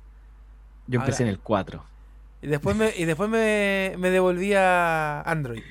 Yo 0.88 1.00
empecé 1.00 1.24
Ahora- 1.24 1.30
en 1.30 1.36
el 1.36 1.40
4. 1.40 1.84
Y 2.42 2.48
después 2.48 2.76
me, 2.76 2.92
y 2.96 3.06
después 3.06 3.30
me, 3.30 3.96
me 3.98 4.10
devolví 4.10 4.54
a 4.54 5.22
Android. 5.22 5.62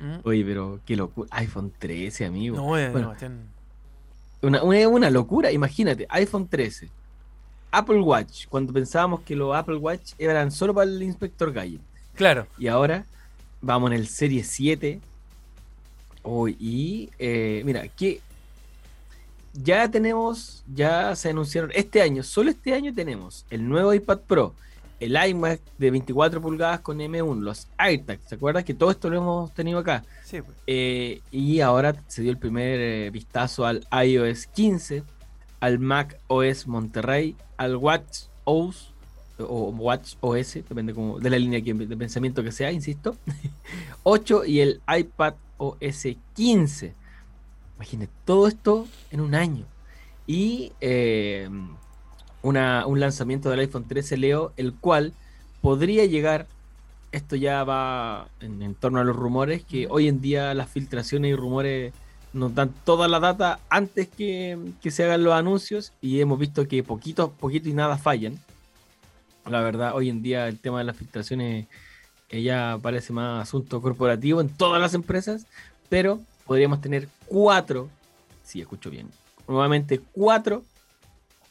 ¿Mm? 0.00 0.16
Oye, 0.24 0.44
pero 0.44 0.80
qué 0.84 0.96
locura. 0.96 1.28
iPhone 1.32 1.72
13, 1.78 2.26
amigo. 2.26 2.56
No, 2.56 2.76
eh, 2.78 2.90
Bueno, 2.90 3.14
no, 3.20 3.28
Una, 4.42 4.62
una, 4.62 4.88
una 4.88 5.10
locura, 5.10 5.50
imagínate, 5.50 6.06
iPhone 6.10 6.46
13, 6.48 6.90
Apple 7.70 8.00
Watch, 8.00 8.46
cuando 8.48 8.72
pensábamos 8.72 9.20
que 9.22 9.34
los 9.34 9.54
Apple 9.56 9.76
Watch 9.76 10.12
eran 10.18 10.50
solo 10.52 10.74
para 10.74 10.88
el 10.90 11.02
inspector 11.02 11.52
Gadget. 11.52 11.80
Claro. 12.14 12.46
Y 12.58 12.68
ahora 12.68 13.04
vamos 13.60 13.90
en 13.90 13.96
el 13.96 14.06
Serie 14.08 14.44
7. 14.44 15.00
Oh, 16.30 16.46
y 16.46 17.08
eh, 17.18 17.62
mira, 17.64 17.88
que 17.88 18.20
ya 19.54 19.90
tenemos, 19.90 20.62
ya 20.74 21.16
se 21.16 21.30
anunciaron 21.30 21.70
este 21.74 22.02
año, 22.02 22.22
solo 22.22 22.50
este 22.50 22.74
año 22.74 22.92
tenemos 22.92 23.46
el 23.48 23.66
nuevo 23.66 23.94
iPad 23.94 24.18
Pro, 24.26 24.54
el 25.00 25.16
iMac 25.16 25.58
de 25.78 25.90
24 25.90 26.42
pulgadas 26.42 26.80
con 26.80 26.98
M1, 26.98 27.40
los 27.40 27.68
AirTags, 27.78 28.28
¿se 28.28 28.34
acuerdan 28.34 28.62
que 28.64 28.74
todo 28.74 28.90
esto 28.90 29.08
lo 29.08 29.16
hemos 29.16 29.54
tenido 29.54 29.78
acá? 29.78 30.04
Sí, 30.22 30.42
pues. 30.42 30.54
Eh, 30.66 31.22
y 31.30 31.60
ahora 31.60 31.96
se 32.08 32.20
dio 32.20 32.30
el 32.30 32.36
primer 32.36 32.78
eh, 32.78 33.10
vistazo 33.10 33.64
al 33.64 33.86
iOS 33.90 34.48
15, 34.48 35.04
al 35.60 35.78
Mac 35.78 36.20
OS 36.26 36.66
Monterrey, 36.66 37.36
al 37.56 37.76
Watch 37.76 38.24
OS 38.44 38.92
o 39.38 39.70
Watch 39.70 40.16
OS, 40.20 40.54
depende 40.68 40.92
como 40.92 41.20
de 41.20 41.30
la 41.30 41.38
línea 41.38 41.58
de 41.62 41.96
pensamiento 41.96 42.42
que 42.42 42.52
sea, 42.52 42.70
insisto, 42.70 43.16
8 44.02 44.44
y 44.44 44.60
el 44.60 44.82
iPad 44.94 45.32
OS 45.58 46.06
15. 46.34 46.94
Imagínate, 47.76 48.10
todo 48.24 48.48
esto 48.48 48.86
en 49.10 49.20
un 49.20 49.34
año. 49.34 49.64
Y 50.26 50.72
eh, 50.80 51.48
una- 52.42 52.86
un 52.86 53.00
lanzamiento 53.00 53.50
del 53.50 53.60
iPhone 53.60 53.84
13 53.86 54.16
Leo, 54.16 54.52
el 54.56 54.72
cual 54.74 55.12
podría 55.60 56.04
llegar 56.06 56.46
esto 57.10 57.36
ya 57.36 57.64
va 57.64 58.28
en, 58.40 58.60
en 58.62 58.74
torno 58.74 59.00
a 59.00 59.04
los 59.04 59.16
rumores, 59.16 59.64
que 59.64 59.86
hoy 59.88 60.08
en 60.08 60.20
día 60.20 60.52
las 60.54 60.68
filtraciones 60.68 61.30
y 61.30 61.34
rumores 61.34 61.92
nos 62.34 62.54
dan 62.54 62.70
toda 62.84 63.08
la 63.08 63.18
data 63.18 63.60
antes 63.70 64.08
que, 64.08 64.58
que 64.82 64.90
se 64.90 65.04
hagan 65.04 65.24
los 65.24 65.32
anuncios 65.32 65.92
y 66.02 66.20
hemos 66.20 66.38
visto 66.38 66.68
que 66.68 66.82
poquito, 66.82 67.30
poquito 67.32 67.68
y 67.70 67.72
nada 67.72 67.96
fallan. 67.96 68.38
La 69.48 69.62
verdad, 69.62 69.94
hoy 69.94 70.10
en 70.10 70.20
día 70.20 70.46
el 70.48 70.58
tema 70.58 70.78
de 70.80 70.84
las 70.84 70.96
filtraciones 70.96 71.66
ya 72.30 72.78
parece 72.82 73.12
más 73.12 73.48
asunto 73.48 73.80
corporativo 73.80 74.40
en 74.40 74.48
todas 74.48 74.80
las 74.80 74.94
empresas, 74.94 75.46
pero 75.88 76.20
podríamos 76.46 76.80
tener 76.80 77.08
cuatro, 77.26 77.88
si 78.44 78.60
escucho 78.60 78.90
bien, 78.90 79.08
nuevamente 79.46 80.00
cuatro 80.12 80.62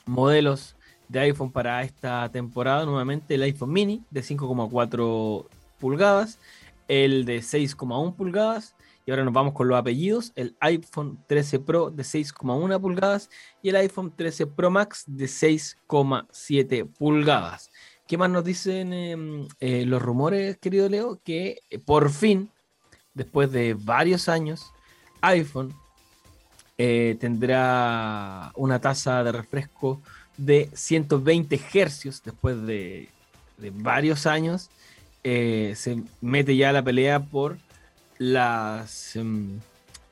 modelos 0.06 0.76
de 1.08 1.20
iPhone 1.20 1.52
para 1.52 1.84
esta 1.84 2.30
temporada. 2.32 2.86
Nuevamente 2.86 3.36
el 3.36 3.44
iPhone 3.44 3.72
mini 3.72 4.04
de 4.10 4.22
5,4 4.22 5.46
pulgadas, 5.80 6.40
el 6.88 7.26
de 7.26 7.40
6,1 7.40 8.16
pulgadas. 8.16 8.76
Y 9.06 9.12
ahora 9.12 9.24
nos 9.24 9.34
vamos 9.34 9.54
con 9.54 9.70
los 9.70 9.80
apellidos. 9.80 10.34
El 10.36 10.58
iPhone 10.60 11.18
13 11.28 11.60
Pro 11.60 11.90
de 11.90 12.04
6,1 12.04 12.82
pulgadas 12.82 13.30
y 13.62 13.70
el 13.70 13.78
iPhone 13.78 14.12
13 14.14 14.48
Pro 14.48 14.70
Max 14.70 15.06
de 15.08 15.26
6,7 15.26 16.86
pulgadas. 16.98 17.72
¿Qué 18.08 18.18
más 18.18 18.30
nos 18.30 18.46
dicen 18.46 18.94
eh, 18.94 19.48
eh, 19.60 19.86
los 19.86 20.02
rumores, 20.02 20.58
querido 20.58 20.88
Leo? 20.88 21.20
Que 21.26 21.60
eh, 21.70 21.78
por 21.78 22.10
fin, 22.10 22.50
después 23.14 23.52
de 23.52 23.74
varios 23.74 24.30
años, 24.30 24.72
iPhone 25.20 25.74
eh, 26.78 27.18
tendrá 27.20 28.54
una 28.56 28.80
tasa 28.80 29.26
de 29.26 29.34
refresco 29.34 30.02
de 30.38 30.70
120 30.74 31.60
hercios 31.74 32.24
después 32.24 32.66
de, 32.66 33.10
varios 33.74 34.26
años. 34.26 34.70
se 35.24 36.04
mete 36.22 36.56
ya 36.56 36.72
la 36.72 36.84
pelea 36.84 37.20
por 37.20 37.58
las, 38.20 39.18
em, 39.18 39.60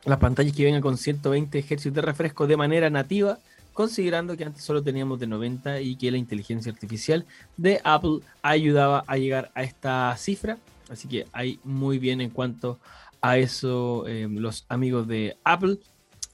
las 0.04 0.20
pantallas 0.20 0.54
que 0.54 0.66
vengan 0.66 0.82
con 0.82 0.98
120 0.98 1.60
hercios 1.70 1.94
de 1.94 2.02
refresco 2.02 2.46
de 2.46 2.58
manera 2.58 2.90
nativa, 2.90 3.40
considerando 3.76 4.38
que 4.38 4.46
antes 4.46 4.64
solo 4.64 4.82
teníamos 4.82 5.20
de 5.20 5.28
90 5.28 5.82
y 5.82 5.98
que 5.98 6.10
la 6.10 6.18
inteligencia 6.18 6.72
artificial 6.72 7.26
de 7.58 7.82
Apple 7.84 8.20
ayudaba 8.42 9.04
a 9.06 9.18
llegar 9.18 9.52
a 9.54 9.64
esta 9.64 10.16
cifra. 10.18 10.58
Así 10.90 11.10
que 11.10 11.28
hay 11.34 11.60
muy 11.64 12.00
bien 12.00 12.22
en 12.22 12.30
cuanto 12.30 12.80
a 13.22 13.38
eso 13.38 14.08
em, 14.08 14.38
los 14.38 14.66
amigos 14.70 15.08
de 15.08 15.38
Apple. 15.44 15.78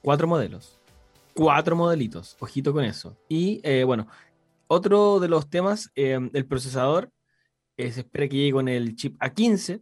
Cuatro 0.03 0.27
modelos. 0.27 0.77
Cuatro 1.33 1.75
modelitos. 1.75 2.37
Ojito 2.39 2.73
con 2.73 2.83
eso. 2.83 3.17
Y 3.27 3.59
eh, 3.63 3.83
bueno, 3.85 4.07
otro 4.67 5.19
de 5.19 5.27
los 5.27 5.49
temas, 5.49 5.89
eh, 5.95 6.19
el 6.33 6.45
procesador, 6.45 7.11
se 7.75 8.01
espera 8.01 8.27
que 8.27 8.35
llegue 8.35 8.51
con 8.51 8.67
el 8.67 8.95
chip 8.95 9.17
A15, 9.19 9.81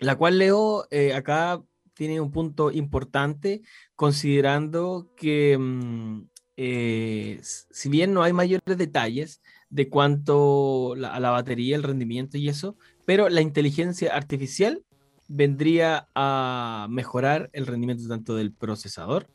la 0.00 0.16
cual 0.16 0.38
Leo 0.38 0.88
eh, 0.90 1.14
acá 1.14 1.62
tiene 1.94 2.20
un 2.20 2.32
punto 2.32 2.72
importante, 2.72 3.62
considerando 3.94 5.12
que 5.16 5.56
mm, 5.56 6.22
eh, 6.56 7.40
si 7.42 7.88
bien 7.88 8.14
no 8.14 8.22
hay 8.22 8.32
mayores 8.32 8.78
detalles 8.78 9.40
de 9.70 9.88
cuánto 9.88 10.94
a 10.94 11.20
la 11.20 11.30
batería, 11.30 11.76
el 11.76 11.82
rendimiento 11.82 12.38
y 12.38 12.48
eso, 12.48 12.76
pero 13.04 13.28
la 13.28 13.40
inteligencia 13.40 14.14
artificial 14.14 14.82
vendría 15.26 16.06
a 16.14 16.86
mejorar 16.90 17.50
el 17.52 17.66
rendimiento 17.66 18.06
tanto 18.08 18.36
del 18.36 18.52
procesador 18.52 19.26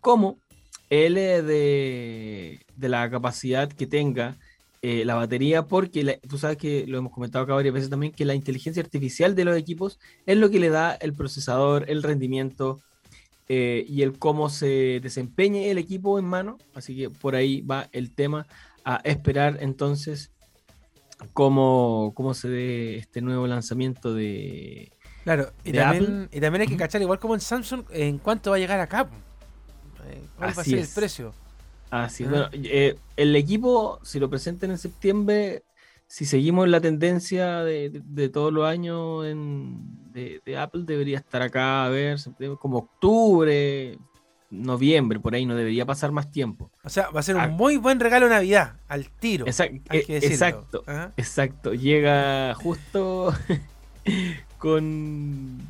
como 0.00 0.38
el 0.88 1.16
eh, 1.18 1.42
de, 2.76 2.88
la 2.88 3.10
capacidad 3.10 3.70
que 3.70 3.86
tenga 3.86 4.38
eh, 4.82 5.04
la 5.04 5.14
batería, 5.14 5.66
porque 5.66 6.20
tú 6.26 6.38
sabes 6.38 6.56
que 6.56 6.86
lo 6.86 6.98
hemos 6.98 7.12
comentado 7.12 7.44
acá 7.44 7.54
varias 7.54 7.74
veces 7.74 7.90
también, 7.90 8.12
que 8.12 8.24
la 8.24 8.34
inteligencia 8.34 8.82
artificial 8.82 9.34
de 9.34 9.44
los 9.44 9.56
equipos 9.56 9.98
es 10.26 10.38
lo 10.38 10.50
que 10.50 10.58
le 10.58 10.70
da 10.70 10.94
el 10.94 11.12
procesador, 11.12 11.84
el 11.88 12.02
rendimiento 12.02 12.80
eh, 13.52 13.84
y 13.88 14.02
el 14.02 14.16
cómo 14.16 14.48
se 14.48 15.00
desempeñe 15.02 15.72
el 15.72 15.78
equipo 15.78 16.20
en 16.20 16.24
mano. 16.24 16.56
Así 16.72 16.94
que 16.96 17.10
por 17.10 17.34
ahí 17.34 17.62
va 17.62 17.88
el 17.90 18.14
tema 18.14 18.46
a 18.84 19.00
esperar 19.02 19.58
entonces 19.60 20.30
cómo, 21.32 22.12
cómo 22.14 22.32
se 22.32 22.48
dé 22.48 22.96
este 22.98 23.20
nuevo 23.22 23.48
lanzamiento 23.48 24.14
de... 24.14 24.92
Claro, 25.24 25.50
y 25.64 25.72
de 25.72 25.78
también, 25.80 26.28
y 26.32 26.40
también 26.40 26.62
hay 26.62 26.68
que 26.68 26.76
cachar, 26.76 27.02
igual 27.02 27.18
como 27.18 27.34
en 27.34 27.40
Samsung, 27.40 27.82
en 27.90 28.18
cuánto 28.18 28.50
va 28.50 28.56
a 28.56 28.60
llegar 28.60 28.78
acá. 28.78 29.10
Eh, 30.08 30.22
¿Cuál 30.36 30.50
va 30.50 30.58
a 30.58 30.60
Así 30.60 30.70
ser 30.70 30.78
es. 30.78 30.88
el 30.88 30.94
precio? 30.94 31.34
Así, 31.90 32.22
Ah. 32.24 32.28
bueno, 32.30 32.48
eh, 32.52 32.94
el 33.16 33.34
equipo, 33.34 33.98
si 34.04 34.20
lo 34.20 34.30
presentan 34.30 34.70
en 34.70 34.78
septiembre, 34.78 35.64
si 36.12 36.24
seguimos 36.26 36.68
la 36.68 36.80
tendencia 36.80 37.62
de, 37.62 37.88
de- 37.88 38.02
de 38.04 38.28
todos 38.28 38.52
los 38.52 38.66
años 38.66 39.24
en- 39.26 39.78
de, 40.12 40.42
de 40.44 40.58
Apple, 40.58 40.82
debería 40.84 41.18
estar 41.18 41.40
acá, 41.40 41.84
a 41.84 41.88
ver, 41.88 42.18
como 42.58 42.78
octubre, 42.78 43.96
noviembre, 44.50 45.20
por 45.20 45.34
ahí 45.36 45.46
no 45.46 45.54
debería 45.54 45.86
pasar 45.86 46.10
más 46.10 46.32
tiempo. 46.32 46.68
O 46.82 46.88
sea, 46.90 47.10
va 47.10 47.20
a 47.20 47.22
ser 47.22 47.36
un 47.36 47.42
Ah. 47.42 47.46
muy 47.48 47.76
buen 47.76 48.00
regalo 48.00 48.26
de 48.26 48.32
Navidad, 48.32 48.74
al 48.88 49.08
tiro. 49.08 49.46
Exact- 49.46 49.82
hay 49.88 50.00
eh, 50.00 50.04
que 50.04 50.16
exacto, 50.16 50.82
¿ah? 50.88 51.12
exacto. 51.16 51.74
Llega 51.74 52.54
justo 52.56 53.32
con 54.58 55.60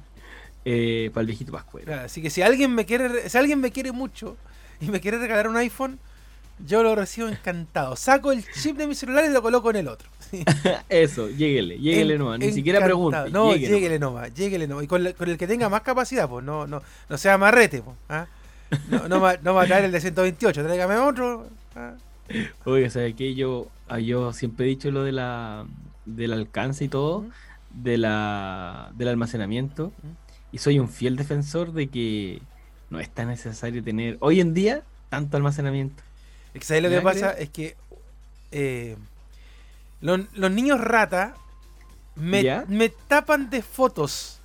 eh, 0.64 1.10
para 1.12 1.20
el 1.20 1.26
viejito 1.26 1.52
Pascuero. 1.52 1.94
Así 2.00 2.22
que 2.22 2.30
si 2.30 2.40
alguien 2.40 2.74
me 2.74 2.86
quiere, 2.86 3.28
si 3.28 3.36
alguien 3.36 3.60
me 3.60 3.70
quiere 3.72 3.92
mucho 3.92 4.38
y 4.80 4.86
me 4.86 5.00
quiere 5.00 5.18
regalar 5.18 5.48
un 5.48 5.56
iPhone, 5.58 5.98
yo 6.66 6.82
lo 6.82 6.94
recibo 6.94 7.28
encantado. 7.28 7.96
Saco 7.96 8.32
el 8.32 8.44
chip 8.52 8.76
de 8.76 8.86
mi 8.86 8.94
celular 8.94 9.24
y 9.24 9.30
lo 9.32 9.42
coloco 9.42 9.70
en 9.70 9.76
el 9.76 9.88
otro. 9.88 10.08
Eso, 10.88 11.28
lléguele, 11.28 11.78
lléguele 11.78 12.18
nomás, 12.18 12.38
ni 12.38 12.52
siquiera 12.52 12.82
pregunte. 12.84 13.30
No, 13.30 13.52
lléguele 13.52 13.74
lléguele 13.74 13.98
nomás, 13.98 14.34
lléguele 14.34 14.66
nomás. 14.68 14.84
Y 14.84 14.86
con, 14.86 15.04
la- 15.04 15.12
con 15.12 15.28
el 15.28 15.36
que 15.38 15.46
tenga 15.46 15.68
más 15.68 15.82
capacidad, 15.82 16.28
pues 16.28 16.44
no, 16.44 16.66
no, 16.66 16.82
no 17.08 17.18
sea 17.18 17.38
marrete, 17.38 17.82
pues. 17.82 17.96
¿ah? 18.08 18.26
No, 18.88 19.08
no, 19.08 19.20
va, 19.20 19.36
no 19.42 19.54
va 19.54 19.62
a 19.62 19.66
traer 19.66 19.84
el 19.84 19.92
de 19.92 20.00
128, 20.00 20.62
tráigame 20.62 20.96
otro. 20.96 21.46
¿ah? 21.74 21.94
Oiga, 22.64 22.88
¿sabes 22.90 23.14
qué? 23.14 23.34
Yo, 23.34 23.68
ah, 23.88 23.98
yo 23.98 24.32
siempre 24.32 24.66
he 24.66 24.68
dicho 24.68 24.90
lo 24.90 25.02
de 25.02 25.12
la, 25.12 25.66
del 26.06 26.32
alcance 26.32 26.84
y 26.84 26.88
todo, 26.88 27.24
de 27.74 27.98
la, 27.98 28.90
del 28.94 29.08
almacenamiento, 29.08 29.92
y 30.52 30.58
soy 30.58 30.78
un 30.78 30.88
fiel 30.88 31.16
defensor 31.16 31.72
de 31.72 31.88
que 31.88 32.40
no 32.90 33.00
es 33.00 33.08
tan 33.10 33.28
necesario 33.28 33.82
tener 33.82 34.16
hoy 34.20 34.40
en 34.40 34.54
día 34.54 34.82
tanto 35.08 35.36
almacenamiento. 35.36 36.02
¿sabes 36.60 36.82
lo 36.82 36.88
que 36.88 36.96
¿Ya, 36.96 37.02
pasa? 37.02 37.32
Es 37.32 37.50
que 37.50 37.76
eh, 38.52 38.96
los, 40.00 40.20
los 40.34 40.50
niños 40.50 40.80
rata 40.80 41.34
me, 42.16 42.42
¿Ya? 42.42 42.64
me 42.68 42.88
tapan 42.88 43.50
de 43.50 43.62
fotos 43.62 44.40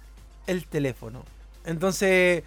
el 0.47 0.65
teléfono. 0.65 1.23
Entonces, 1.65 2.43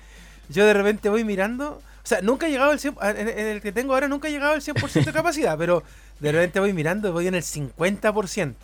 yo 0.48 0.64
de 0.66 0.74
repente 0.74 1.08
voy 1.08 1.24
mirando. 1.24 1.82
O 2.04 2.08
sea, 2.08 2.22
nunca 2.22 2.46
he 2.46 2.50
llegado 2.50 2.70
al 2.70 2.78
100%. 2.78 3.16
En, 3.16 3.28
en 3.28 3.46
el 3.46 3.60
que 3.60 3.72
tengo 3.72 3.94
ahora 3.94 4.08
nunca 4.08 4.28
he 4.28 4.30
llegado 4.30 4.54
al 4.54 4.62
100% 4.62 5.04
de 5.04 5.12
capacidad, 5.12 5.58
pero 5.58 5.82
de 6.20 6.32
repente 6.32 6.58
voy 6.60 6.72
mirando 6.72 7.08
y 7.08 7.12
voy 7.12 7.26
en 7.26 7.34
el 7.34 7.42
50%. 7.42 8.54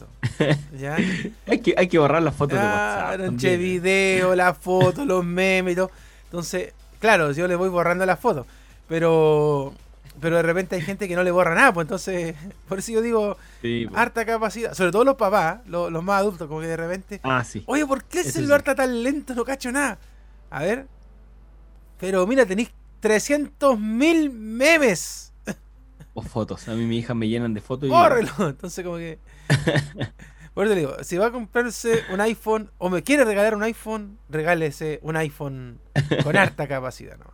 ¿Ya? 0.79 0.97
Hay 1.47 1.61
que, 1.61 1.75
hay 1.77 1.89
que 1.89 1.99
borrar 1.99 2.23
las 2.23 2.35
fotos 2.35 2.59
de 2.59 2.65
WhatsApp. 2.65 3.11
También. 3.11 3.31
entre 3.31 3.57
video, 3.57 4.35
las 4.35 4.57
fotos, 4.61 5.07
los 5.07 5.25
memes 5.25 5.75
y 5.75 5.77
todo. 5.77 5.91
Entonces, 6.25 6.73
claro, 6.99 7.33
yo 7.33 7.47
le 7.47 7.55
voy 7.55 7.69
borrando 7.69 8.05
las 8.07 8.19
fotos. 8.19 8.47
Pero 8.89 9.73
pero 10.21 10.37
de 10.37 10.43
repente 10.43 10.77
hay 10.77 10.83
gente 10.83 11.09
que 11.09 11.17
no 11.17 11.23
le 11.23 11.31
borra 11.31 11.55
nada, 11.55 11.73
pues 11.73 11.85
entonces, 11.85 12.35
por 12.69 12.79
eso 12.79 12.93
yo 12.93 13.03
digo, 13.03 13.37
Sí, 13.63 13.87
po. 13.91 13.97
harta 13.97 14.25
capacidad. 14.25 14.75
Sobre 14.75 14.93
todo 14.93 15.05
los 15.05 15.17
papás, 15.17 15.61
los, 15.67 15.91
los 15.91 16.03
más 16.05 16.21
adultos, 16.21 16.49
como 16.49 16.61
que 16.61 16.67
de 16.69 16.77
repente, 16.77 17.21
Ah, 17.23 17.45
sí. 17.45 17.63
oye, 17.67 17.87
¿por 17.87 18.05
qué 18.05 18.21
el 18.21 18.27
celular 18.27 18.61
sí. 18.61 18.71
está 18.71 18.75
tan 18.75 19.03
lento? 19.03 19.35
No 19.35 19.45
cacho 19.45 19.71
nada. 19.73 19.99
A 20.51 20.63
ver. 20.63 20.87
Pero 21.99 22.27
mira, 22.27 22.45
tenéis 22.47 22.71
300 23.01 23.79
mil 23.79 24.31
memes. 24.31 25.33
O 26.15 26.23
fotos. 26.23 26.69
A 26.69 26.75
mí 26.75 26.85
mi 26.87 26.99
hija 26.99 27.13
me 27.15 27.29
llenan 27.29 27.55
de 27.55 27.61
fotos 27.61 27.89
y. 27.89 27.91
¡Bórrelo! 27.91 28.31
Entonces, 28.39 28.85
como 28.85 28.99
que. 28.99 29.19
Por 30.55 30.67
eso 30.67 30.75
le 30.77 30.81
digo, 30.83 30.97
si 31.03 31.17
va 31.17 31.27
a 31.27 31.31
comprarse 31.33 32.03
un 32.13 32.21
iPhone 32.21 32.71
o 32.79 32.89
me 32.89 33.03
quiere 33.03 33.25
regalar 33.25 33.57
un 33.57 33.65
iPhone, 33.65 34.19
regálese 34.29 35.01
un 35.03 35.17
iPhone 35.17 35.81
con 36.23 36.37
harta 36.37 36.69
capacidad. 36.69 37.17
¿no? 37.19 37.27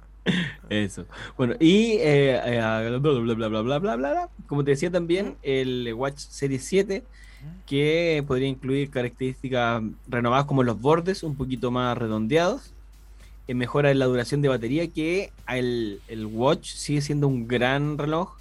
Eso. 0.69 1.07
Bueno, 1.37 1.55
y 1.59 1.93
eh, 1.99 2.41
eh 2.45 4.29
Como 4.47 4.65
te 4.65 4.73
decía 4.73 4.91
también, 4.91 5.37
el 5.43 5.93
Watch 5.95 6.19
Series 6.19 6.65
7, 6.65 7.03
que 7.67 8.23
podría 8.27 8.49
incluir 8.49 8.91
características 8.91 9.83
renovadas 10.09 10.45
como 10.47 10.63
los 10.63 10.81
bordes 10.81 11.23
un 11.23 11.37
poquito 11.37 11.71
más 11.71 11.97
redondeados, 11.97 12.73
eh, 13.49 13.55
mejora 13.55 13.91
en 13.91 13.99
la 13.99 14.07
duración 14.07 14.43
de 14.43 14.49
batería, 14.49 14.87
que 14.89 15.33
el, 15.49 16.01
el 16.09 16.27
Watch 16.27 16.73
sigue 16.73 17.01
siendo 17.01 17.29
un 17.29 17.49
gran 17.49 17.99
reloj, 17.99 18.40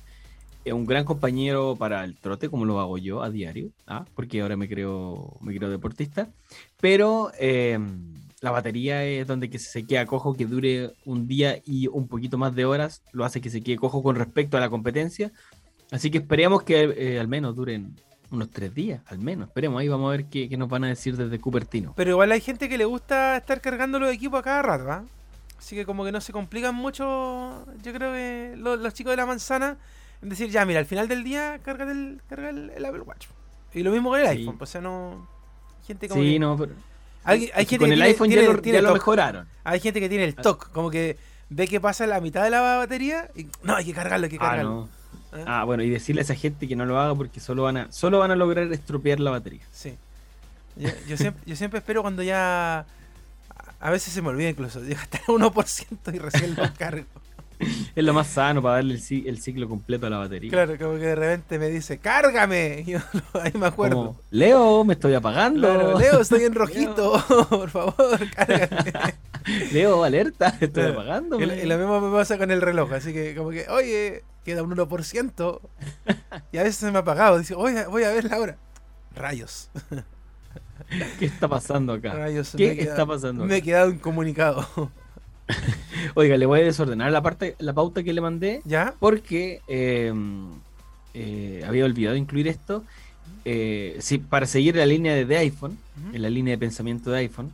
eh, 0.70 0.74
un 0.74 0.86
gran 0.86 1.04
compañero 1.06 1.76
para 1.78 2.04
el 2.04 2.16
trote, 2.16 2.50
como 2.50 2.66
lo 2.66 2.80
hago 2.80 2.98
yo 2.98 3.22
a 3.24 3.30
diario, 3.30 3.70
¿ah? 3.88 4.06
porque 4.16 4.42
ahora 4.42 4.56
me 4.56 4.68
creo, 4.70 5.38
me 5.42 5.56
creo 5.56 5.70
deportista, 5.70 6.30
pero... 6.80 7.32
eh, 7.40 7.80
la 8.42 8.52
batería 8.52 9.04
es 9.04 9.28
donde 9.28 9.50
que 9.50 9.60
se 9.60 9.84
queda 9.86 10.06
cojo, 10.06 10.34
que 10.34 10.46
dure 10.46 10.94
un 11.04 11.28
día 11.28 11.60
y 11.66 11.88
un 11.88 12.08
poquito 12.08 12.38
más 12.38 12.56
de 12.56 12.64
horas, 12.64 13.02
lo 13.12 13.26
hace 13.26 13.42
que 13.42 13.50
se 13.50 13.60
quede 13.62 13.76
cojo 13.76 14.02
con 14.02 14.16
respecto 14.16 14.56
a 14.56 14.62
la 14.62 14.70
competencia. 14.70 15.34
Así 15.92 16.10
que 16.10 16.20
esperemos 16.20 16.64
que 16.64 16.84
eh, 16.84 17.20
al 17.20 17.28
menos 17.28 17.54
duren 17.54 17.94
unos 18.32 18.50
tres 18.50 18.74
días, 18.74 19.02
al 19.08 19.20
menos. 19.20 19.50
Esperemos, 19.50 19.82
ahí 19.82 19.90
vamos 19.90 20.08
a 20.08 20.12
ver 20.12 20.26
qué, 20.28 20.48
qué 20.48 20.56
nos 20.56 20.70
van 20.70 20.86
a 20.86 20.88
decir 20.88 21.18
desde 21.18 21.38
Cupertino. 21.38 21.92
Pero 21.98 22.12
igual 22.12 22.32
hay 22.32 22.40
gente 22.40 22.70
que 22.70 22.78
le 22.78 22.86
gusta 22.86 23.36
estar 23.36 23.60
cargando 23.60 24.00
los 24.00 24.10
equipos 24.10 24.40
a 24.40 24.44
cada 24.44 24.62
rato, 24.62 24.90
¿ah? 24.90 25.04
Así 25.58 25.76
que 25.76 25.86
como 25.86 26.06
que 26.06 26.14
no 26.14 26.22
se 26.22 26.32
complican 26.32 26.76
mucho, 26.76 27.66
yo 27.84 27.92
creo 27.94 28.14
que 28.14 28.54
lo- 28.56 28.78
los, 28.78 28.94
chicos 28.94 29.12
de 29.12 29.18
la 29.18 29.26
manzana, 29.26 29.78
en 30.22 30.30
decir, 30.30 30.50
ya, 30.50 30.66
mira, 30.66 30.80
al 30.80 30.86
final 30.86 31.08
del 31.08 31.24
día, 31.24 31.60
carga 31.64 31.90
el, 31.92 32.22
carga 32.28 32.50
el, 32.50 32.70
el 32.72 32.86
Apple 32.86 33.02
Watch. 33.02 33.28
Y 33.74 33.84
lo 33.84 33.92
mismo 33.92 34.10
con 34.10 34.20
el 34.20 34.26
Sí. 34.28 34.32
iPhone, 34.40 34.58
pues, 34.58 34.70
o 34.70 34.72
sea, 34.72 34.82
no... 34.82 35.28
Gente 35.88 36.08
como 36.10 36.22
Sí, 36.22 36.34
que- 36.34 36.40
no, 36.40 36.58
pero... 36.58 36.74
Hay, 37.24 37.42
hay 37.42 37.46
es 37.46 37.52
que 37.52 37.66
gente 37.66 37.78
con 37.80 37.88
que 37.88 37.94
el 37.94 38.00
tiene- 38.00 38.10
iPhone 38.12 38.28
tiene- 38.30 38.44
ya, 38.44 38.52
lo, 38.54 38.62
tiene 38.62 38.78
ya 38.78 38.82
lo 38.82 38.88
TOC. 38.90 38.98
mejoraron. 38.98 39.48
Hay 39.64 39.80
gente 39.80 40.00
que 40.00 40.10
tiene 40.10 40.24
el 40.24 40.36
TOC, 40.36 40.72
como 40.72 40.90
que 40.90 41.18
ve 41.50 41.68
que 41.68 41.80
pasa 41.82 42.06
la 42.08 42.22
mitad 42.22 42.44
de 42.44 42.50
la 42.50 42.62
batería 42.78 43.30
y 43.36 43.48
no, 43.64 43.76
hay 43.76 43.86
que 43.86 43.94
cargarlo, 43.94 44.26
hay 44.26 44.30
que 44.32 44.38
Ah, 44.38 44.40
cargarlo. 44.40 44.90
no. 45.32 45.38
¿Eh? 45.38 45.44
Ah, 45.46 45.64
bueno, 45.64 45.84
y 45.84 45.90
decirle 45.90 46.22
a 46.22 46.24
esa 46.24 46.36
gente 46.36 46.68
que 46.68 46.76
no 46.76 46.86
lo 46.86 47.00
haga 47.00 47.14
porque 47.16 47.40
solo 47.40 47.64
van 47.64 47.78
a, 47.78 47.92
solo 47.92 48.20
van 48.20 48.32
a 48.32 48.36
lograr 48.36 48.72
estropear 48.72 49.20
la 49.20 49.32
batería. 49.32 49.62
Sí. 49.72 49.96
Yo, 50.76 50.90
yo 51.08 51.18
siempre, 51.18 51.44
yo 51.46 51.56
siempre 51.56 51.80
espero 51.80 52.02
cuando 52.02 52.24
ya. 52.24 52.80
A 52.80 52.86
a 53.82 53.92
veces 53.92 54.14
se 54.14 54.22
me 54.22 54.30
olvida 54.30 54.50
incluso. 54.50 54.80
Llega 54.84 55.02
hasta 55.02 55.18
el 55.20 55.24
1% 55.26 56.14
y 56.16 56.20
recién 56.20 56.56
lo 56.56 56.64
cargo. 56.78 57.06
Es 57.96 58.04
lo 58.06 58.14
más 58.14 58.28
sano 58.28 58.62
para 58.62 58.76
darle 58.76 58.94
el, 58.94 59.02
ci- 59.02 59.28
el 59.28 59.42
ciclo 59.42 59.68
completo 59.68 60.08
a 60.08 60.10
la 60.10 60.18
batería. 60.18 60.50
Claro, 60.50 60.78
como 60.78 60.94
que 60.94 61.08
de 61.08 61.16
repente 61.16 61.60
me 61.60 61.68
dice, 61.70 61.98
¡cárgame! 61.98 62.84
Y 62.88 62.92
yo 62.92 63.00
ahí 63.34 63.52
me 63.56 63.68
acuerdo. 63.68 63.96
Como, 63.98 64.22
Leo, 64.32 64.84
me 64.86 64.94
estoy 64.94 65.14
apagando. 65.14 65.68
Claro, 65.68 66.00
Leo, 66.00 66.22
estoy 66.22 66.44
en 66.44 66.56
rojito. 66.56 67.22
Por 67.50 67.70
favor, 67.70 68.20
cárgame. 68.34 69.16
Leo, 69.74 70.04
alerta, 70.04 70.50
estoy 70.62 70.70
Claro. 70.84 70.94
apagando. 70.94 71.40
Y, 71.42 71.66
lo- 71.66 71.78
mismo 71.78 72.00
me 72.02 72.16
pasa 72.18 72.38
con 72.38 72.50
el 72.52 72.62
reloj. 72.62 72.94
Así 72.94 73.12
que, 73.14 73.36
como 73.36 73.50
que, 73.50 73.68
oye, 73.70 74.24
queda 74.46 74.64
un 74.64 74.72
1%. 74.76 75.60
Y 76.54 76.58
a 76.58 76.64
veces 76.64 76.78
se 76.78 76.92
me 76.92 76.98
ha 76.98 77.02
apagado. 77.02 77.40
Dice, 77.40 77.56
oye, 77.56 77.86
voy 77.88 78.04
a 78.04 78.12
ver 78.12 78.26
la 78.26 78.40
hora. 78.40 78.58
Rayos. 79.16 79.70
¿Qué 81.20 81.26
está 81.26 81.48
pasando 81.48 81.94
acá? 81.94 82.14
Rayos. 82.14 82.54
¿Qué 82.56 82.76
quedado- 82.76 82.92
está 82.92 83.06
pasando 83.06 83.46
Me 83.46 83.56
he 83.56 83.58
acá? 83.58 83.66
quedado 83.66 83.90
incomunicado. 83.90 84.92
Oiga, 86.16 86.38
le 86.38 86.46
voy 86.46 86.62
a 86.62 86.64
desordenar 86.64 87.12
la 87.12 87.22
parte, 87.22 87.56
la 87.60 87.74
pauta 87.74 88.04
que 88.04 88.14
le 88.14 88.22
mandé 88.22 88.62
¿Ya? 88.66 88.94
porque 89.00 89.62
eh, 89.68 90.14
eh, 91.14 91.64
había 91.68 91.86
olvidado 91.86 92.16
incluir 92.16 92.48
esto. 92.48 92.84
Eh, 93.46 93.98
sí, 94.00 94.18
para 94.18 94.46
seguir 94.46 94.76
la 94.76 94.86
línea 94.86 95.14
de, 95.14 95.26
de 95.26 95.38
iPhone, 95.38 95.78
en 96.14 96.22
la 96.22 96.30
línea 96.30 96.52
de 96.54 96.58
pensamiento 96.58 97.10
de 97.10 97.20
iPhone, 97.20 97.52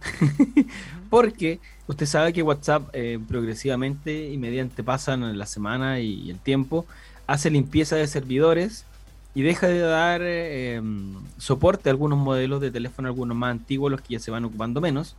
porque 1.09 1.59
usted 1.87 2.05
sabe 2.05 2.33
que 2.33 2.41
WhatsApp 2.41 2.89
eh, 2.93 3.19
progresivamente 3.27 4.29
y 4.29 4.37
mediante 4.37 4.83
pasan 4.83 5.37
la 5.37 5.45
semana 5.45 5.99
y 5.99 6.29
el 6.29 6.39
tiempo, 6.39 6.85
hace 7.27 7.49
limpieza 7.49 7.95
de 7.95 8.07
servidores 8.07 8.85
y 9.33 9.41
deja 9.41 9.67
de 9.67 9.79
dar 9.79 10.21
eh, 10.21 10.75
em, 10.75 11.13
soporte 11.37 11.89
a 11.89 11.91
algunos 11.91 12.17
modelos 12.17 12.61
de 12.61 12.71
teléfono, 12.71 13.07
algunos 13.07 13.37
más 13.37 13.51
antiguos, 13.51 13.91
los 13.91 14.01
que 14.01 14.13
ya 14.13 14.19
se 14.19 14.31
van 14.31 14.45
ocupando 14.45 14.81
menos. 14.81 15.15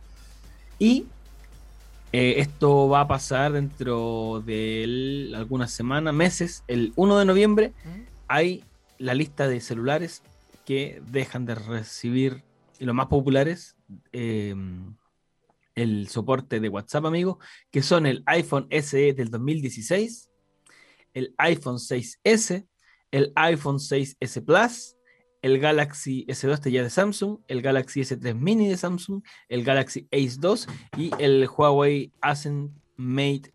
Y 0.79 1.05
eh, 2.11 2.35
esto 2.37 2.87
va 2.89 3.01
a 3.01 3.07
pasar 3.07 3.53
dentro 3.53 4.41
de 4.45 4.83
el- 4.83 5.33
algunas 5.35 5.71
semanas, 5.71 6.13
meses. 6.13 6.63
El 6.67 6.93
1 6.95 7.17
de 7.19 7.25
noviembre 7.25 7.73
Ujú. 7.85 8.05
hay 8.27 8.63
la 8.97 9.13
lista 9.13 9.47
de 9.47 9.59
celulares 9.61 10.23
que 10.65 11.01
dejan 11.11 11.45
de 11.45 11.55
recibir, 11.55 12.43
y 12.79 12.85
los 12.85 12.95
más 12.95 13.07
populares, 13.07 13.75
eh, 14.11 14.55
el 15.75 16.07
soporte 16.09 16.59
de 16.59 16.69
WhatsApp, 16.69 17.05
amigos, 17.05 17.37
que 17.71 17.81
son 17.83 18.05
el 18.05 18.23
iPhone 18.25 18.67
SE 18.71 19.13
del 19.13 19.29
2016, 19.29 20.29
el 21.13 21.33
iPhone 21.37 21.77
6S, 21.77 22.67
el 23.11 23.31
iPhone 23.35 23.79
6S 23.79 24.41
Plus, 24.43 24.96
el 25.47 25.59
Galaxy 25.59 26.25
S2 26.27 26.53
este 26.53 26.71
ya 26.71 26.83
de 26.83 26.89
Samsung, 26.89 27.39
el 27.47 27.61
Galaxy 27.61 28.01
S3 28.01 28.35
Mini 28.35 28.67
de 28.67 28.75
Samsung, 28.75 29.23
el 29.47 29.63
Galaxy 29.63 30.05
Ace 30.11 30.35
2 30.39 30.67
y 30.97 31.11
el 31.19 31.47
Huawei 31.47 32.11
Ascend 32.19 32.71
Mate 32.97 33.53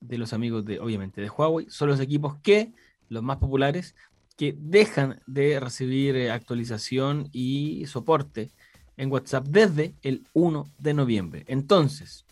de 0.00 0.18
los 0.18 0.32
amigos 0.32 0.64
de, 0.64 0.78
obviamente, 0.78 1.20
de 1.20 1.28
Huawei. 1.28 1.68
Son 1.68 1.88
los 1.88 1.98
equipos 1.98 2.36
que, 2.42 2.70
los 3.08 3.24
más 3.24 3.38
populares, 3.38 3.96
que 4.36 4.54
dejan 4.56 5.20
de 5.26 5.58
recibir 5.58 6.14
eh, 6.14 6.30
actualización 6.30 7.28
y 7.32 7.86
soporte 7.86 8.52
en 8.96 9.10
WhatsApp 9.10 9.44
desde 9.48 9.96
el 10.02 10.22
1 10.34 10.64
de 10.78 10.94
noviembre. 10.94 11.42
Entonces, 11.48 12.24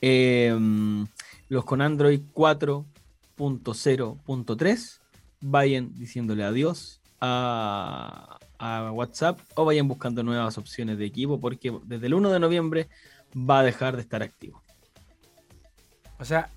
em, 0.00 1.06
los 1.50 1.66
con 1.66 1.82
Android 1.82 2.22
4.0.3 2.32 5.00
vayan 5.42 5.94
diciéndole 5.94 6.44
adiós 6.44 6.99
a, 7.20 8.38
a 8.58 8.92
WhatsApp 8.92 9.40
o 9.54 9.64
vayan 9.64 9.88
buscando 9.88 10.22
nuevas 10.22 10.56
opciones 10.58 10.98
de 10.98 11.06
equipo 11.06 11.40
porque 11.40 11.72
desde 11.84 12.06
el 12.06 12.14
1 12.14 12.30
de 12.30 12.40
noviembre 12.40 12.88
va 13.36 13.60
a 13.60 13.62
dejar 13.62 13.96
de 13.96 14.02
estar 14.02 14.22
activo. 14.22 14.62
O 16.18 16.24
sea, 16.24 16.50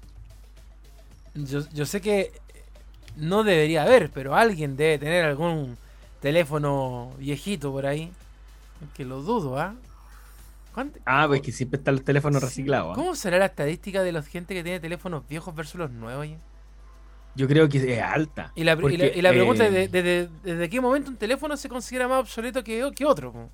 yo, 1.36 1.62
yo 1.71 1.86
sé 1.86 2.02
que 2.02 2.32
no 3.15 3.43
debería 3.43 3.84
haber, 3.84 4.10
pero 4.10 4.36
alguien 4.36 4.76
debe 4.76 4.97
tener 4.97 5.23
algún 5.26 5.78
teléfono 6.19 7.12
viejito 7.17 7.71
por 7.71 7.86
ahí. 7.86 8.12
Que 8.93 9.06
lo 9.06 9.21
dudo, 9.21 9.58
¿ah? 9.58 9.76
¿Cuánto- 10.73 10.99
Ah, 11.06 11.26
pues 11.28 11.41
que 11.41 11.52
siempre 11.52 11.78
están 11.78 11.95
los 11.95 12.04
teléfonos 12.04 12.41
reciclados. 12.41 12.91
¿ah? 12.91 12.95
¿Cómo 12.95 13.15
será 13.15 13.38
la 13.38 13.45
estadística 13.45 14.02
de 14.04 14.12
la 14.12 14.21
gente 14.23 14.54
que 14.54 14.63
tiene 14.63 14.80
teléfonos 14.80 15.26
viejos 15.28 15.54
versus 15.56 15.76
los 15.76 15.91
nuevos? 15.91 16.21
oye? 16.21 16.38
Yo 17.36 17.48
creo 17.48 17.67
que 17.67 17.96
es 17.96 18.02
alta. 18.02 18.52
Y 18.56 18.63
la, 18.63 18.74
y 18.74 18.76
la- 18.76 18.82
porque, 18.82 19.13
y 19.15 19.22
la 19.22 19.30
pregunta 19.32 19.65
eh, 19.65 19.84
es: 19.84 19.91
de- 19.91 20.02
de- 20.04 20.04
de- 20.04 20.30
¿desde 20.43 20.69
qué 20.69 20.80
momento 20.80 21.10
un 21.10 21.17
teléfono 21.17 21.58
se 21.58 21.67
considera 21.69 22.08
más 22.08 22.19
obsoleto 22.19 22.63
que, 22.63 22.91
que 22.96 23.06
otro? 23.06 23.50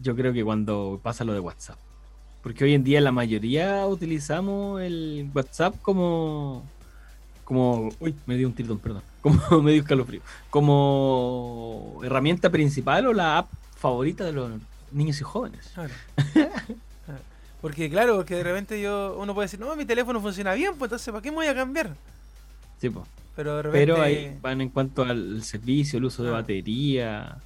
Yo 0.00 0.14
creo 0.16 0.32
que 0.32 0.44
cuando 0.44 0.98
pasa 1.02 1.24
lo 1.24 1.32
de 1.32 1.40
WhatsApp. 1.40 1.78
Porque 2.42 2.64
hoy 2.64 2.74
en 2.74 2.84
día 2.84 3.00
la 3.00 3.12
mayoría 3.12 3.86
utilizamos 3.86 4.80
el 4.80 5.28
WhatsApp 5.34 5.74
como. 5.82 6.64
como. 7.44 7.90
Uy, 8.00 8.14
me 8.26 8.36
dio 8.36 8.46
un 8.48 8.54
tiritón, 8.54 8.78
perdón. 8.78 9.02
Como 9.20 9.62
me 9.62 9.72
dio 9.72 9.82
escalofrío. 9.82 10.20
Como 10.48 12.00
herramienta 12.04 12.50
principal 12.50 13.06
o 13.08 13.12
la 13.12 13.38
app 13.38 13.50
favorita 13.76 14.24
de 14.24 14.32
los 14.32 14.52
niños 14.92 15.20
y 15.20 15.24
jóvenes. 15.24 15.72
Claro. 15.74 15.92
Porque, 17.60 17.90
claro, 17.90 18.16
porque 18.16 18.36
de 18.36 18.44
repente 18.44 18.80
yo 18.80 19.16
uno 19.18 19.34
puede 19.34 19.46
decir: 19.46 19.58
No, 19.58 19.74
mi 19.74 19.84
teléfono 19.84 20.20
funciona 20.20 20.54
bien, 20.54 20.72
pues 20.78 20.88
entonces, 20.88 21.10
¿para 21.10 21.20
qué 21.20 21.30
me 21.30 21.36
voy 21.38 21.46
a 21.48 21.54
cambiar? 21.54 21.96
Sí. 22.80 22.90
Pero 23.36 23.56
de 23.56 23.62
repente. 23.62 23.78
Pero 23.86 24.02
ahí 24.02 24.36
van 24.42 24.60
en 24.60 24.68
cuanto 24.70 25.02
al 25.02 25.42
servicio, 25.42 25.98
el 25.98 26.04
uso 26.06 26.22
de 26.24 26.30
Ah. 26.30 26.32
batería, 26.32 27.36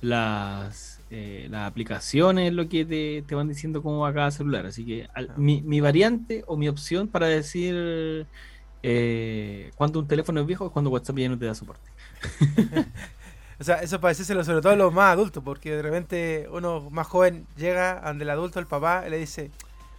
las, 0.00 1.00
eh, 1.10 1.46
las 1.50 1.68
aplicaciones, 1.68 2.52
lo 2.52 2.68
que 2.68 2.84
te, 2.84 3.22
te 3.26 3.34
van 3.34 3.48
diciendo 3.48 3.82
cómo 3.82 4.00
va 4.00 4.12
cada 4.12 4.30
celular. 4.30 4.66
Así 4.66 4.84
que 4.84 5.08
al- 5.14 5.30
Ah. 5.30 5.34
mi, 5.36 5.62
mi 5.62 5.80
variante 5.80 6.44
o 6.46 6.56
mi 6.56 6.68
opción 6.68 7.08
para 7.08 7.26
decir 7.26 8.26
eh, 8.82 9.70
cuando 9.76 9.98
un 10.00 10.06
teléfono 10.06 10.40
es 10.40 10.46
viejo 10.46 10.66
es 10.66 10.72
cuando 10.72 10.90
WhatsApp 10.90 11.16
ya 11.18 11.28
no 11.28 11.38
te 11.38 11.46
da 11.46 11.54
soporte. 11.54 11.88
O 13.58 13.64
sea, 13.64 13.76
eso 13.76 13.98
para 14.02 14.10
decírselo 14.10 14.44
sobre 14.44 14.60
todo 14.60 14.72
a 14.74 14.76
los 14.76 14.92
más 14.92 15.14
adultos, 15.14 15.42
porque 15.42 15.70
de 15.70 15.80
repente 15.80 16.46
uno 16.52 16.90
más 16.90 17.06
joven 17.06 17.46
llega 17.56 18.06
ante 18.06 18.24
el 18.24 18.28
adulto, 18.28 18.60
el 18.60 18.66
papá, 18.66 19.04
y 19.06 19.10
le 19.10 19.16
dice, 19.16 19.50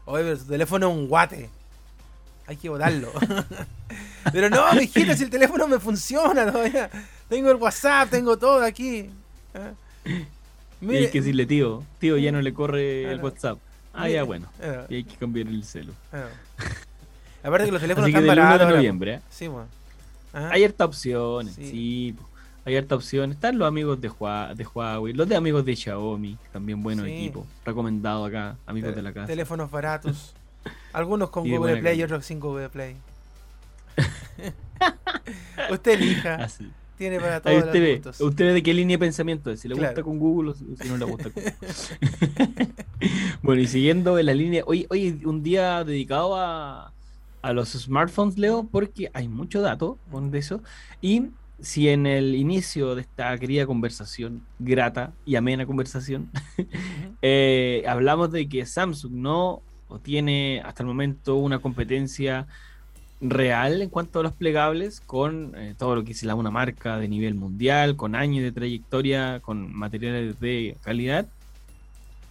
oye, 0.05 0.23
pero 0.25 0.37
tu 0.37 0.45
teléfono 0.45 0.87
es 0.91 0.95
un 0.95 1.07
guate. 1.07 1.49
Hay 2.47 2.55
que 2.55 2.69
botarlo. 2.69 3.11
pero 4.31 4.49
no, 4.49 4.73
mijita, 4.73 5.15
si 5.15 5.23
el 5.25 5.29
teléfono 5.29 5.67
me 5.67 5.79
funciona 5.79 6.49
todavía. 6.51 6.89
Tengo 7.29 7.51
el 7.51 7.57
WhatsApp, 7.57 8.09
tengo 8.09 8.37
todo 8.37 8.63
aquí. 8.63 9.09
Ah. 9.53 9.71
y 10.81 10.95
hay 10.95 11.09
que 11.09 11.19
decirle, 11.19 11.45
tío, 11.45 11.83
tío, 11.99 12.15
ya 12.17 12.31
no 12.31 12.41
le 12.41 12.53
corre 12.53 13.11
el. 13.11 13.19
WhatsApp. 13.21 13.57
Ah, 13.93 14.03
mire, 14.03 14.13
ya 14.13 14.23
bueno. 14.23 14.47
ah, 14.63 14.85
Y 14.87 14.95
hay 14.95 15.03
que 15.03 15.15
cambiar 15.17 15.47
el 15.47 15.61
celu. 15.65 15.91
ah. 16.13 16.27
Aparte 17.43 17.65
que 17.65 17.71
los 17.73 17.81
teléfonos 17.81 18.05
Así 18.05 18.13
que 18.13 18.19
están 18.19 18.29
del 18.35 18.39
1 18.39 18.45
baratos. 18.47 18.67
de 18.69 18.73
noviembre, 18.75 19.13
¿eh? 19.15 19.21
Sí, 19.29 19.47
bueno. 19.47 19.67
Hay 20.33 20.63
harta 20.63 20.85
opciones, 20.85 21.53
Sí. 21.55 22.15
hay 22.63 22.77
harta 22.77 22.95
opciones. 22.95 23.35
Están 23.35 23.57
los 23.57 23.67
amigos 23.67 23.99
de 23.99 24.07
Huawei, 24.09 25.13
los 25.13 25.27
de 25.27 25.35
amigos 25.35 25.65
de 25.65 25.75
Xiaomi, 25.75 26.37
también 26.53 26.81
buenos 26.81 27.05
Sí. 27.05 27.11
equipos. 27.11 27.45
Recomendado 27.65 28.23
acá, 28.25 28.55
amigos 28.65 28.95
de 28.95 29.01
la 29.01 29.11
casa. 29.11 29.27
Teléfonos 29.27 29.69
baratos. 29.69 30.33
Algunos 30.97 31.29
con 31.29 31.45
Y 31.45 31.51
de 31.51 31.57
Google 31.57 31.77
Play 31.77 31.93
y 31.93 31.99
calidad. 31.99 32.05
otros 32.05 32.25
sin 32.25 32.39
Google 32.39 32.69
Play. 32.69 32.95
Usted 35.71 35.91
elija. 35.91 36.35
Así. 36.35 36.71
Tiene 36.97 37.19
para 37.19 37.39
todos 37.41 37.55
los 37.57 37.65
usted 37.67 37.79
ve, 37.81 37.93
gustos. 37.95 38.21
usted 38.21 38.45
ve 38.45 38.53
de 38.53 38.63
qué 38.63 38.73
línea 38.73 38.95
de 38.95 38.99
pensamiento 38.99 39.51
es, 39.51 39.59
si 39.59 39.67
le 39.67 39.75
Claro. 39.75 39.89
gusta 39.91 40.01
con 40.03 40.17
Google 40.17 40.51
o 40.51 40.55
si 40.55 40.89
no 40.89 40.97
le 40.97 41.05
gusta 41.05 41.29
con 41.29 41.43
Bueno, 43.43 43.61
y 43.61 43.67
siguiendo 43.67 44.17
en 44.17 44.25
la 44.25 44.33
línea, 44.33 44.63
hoy, 44.65 44.87
hoy 44.89 45.21
un 45.25 45.43
día 45.43 45.83
dedicado 45.83 46.35
a, 46.35 46.91
a 47.43 47.53
los 47.53 47.69
smartphones, 47.73 48.39
Leo, 48.39 48.67
porque 48.71 49.11
hay 49.13 49.27
mucho 49.27 49.61
dato 49.61 49.99
con 50.09 50.33
eso. 50.33 50.63
Y 50.99 51.27
si 51.59 51.89
en 51.89 52.07
el 52.07 52.33
inicio 52.33 52.95
de 52.95 53.01
esta 53.01 53.37
querida 53.37 53.67
conversación, 53.67 54.41
grata 54.57 55.13
y 55.23 55.35
amena 55.35 55.67
conversación, 55.67 56.31
eh, 57.21 57.83
hablamos 57.87 58.31
de 58.31 58.49
que 58.49 58.65
Samsung 58.65 59.13
no 59.13 59.61
tiene 60.03 60.61
hasta 60.65 60.83
el 60.83 60.87
momento 60.87 61.35
una 61.35 61.59
competencia 61.59 62.47
real 63.19 63.81
en 63.81 63.89
cuanto 63.89 64.19
a 64.19 64.23
los 64.23 64.33
plegables 64.33 64.99
con 65.01 65.53
eh, 65.55 65.73
todo 65.77 65.95
lo 65.95 66.03
que 66.03 66.11
es 66.11 66.23
la 66.23 66.35
una 66.35 66.51
marca 66.51 66.97
de 66.97 67.07
nivel 67.07 67.35
mundial, 67.35 67.95
con 67.95 68.15
años 68.15 68.43
de 68.43 68.51
trayectoria, 68.51 69.39
con 69.39 69.73
materiales 69.73 70.39
de 70.39 70.77
calidad. 70.83 71.27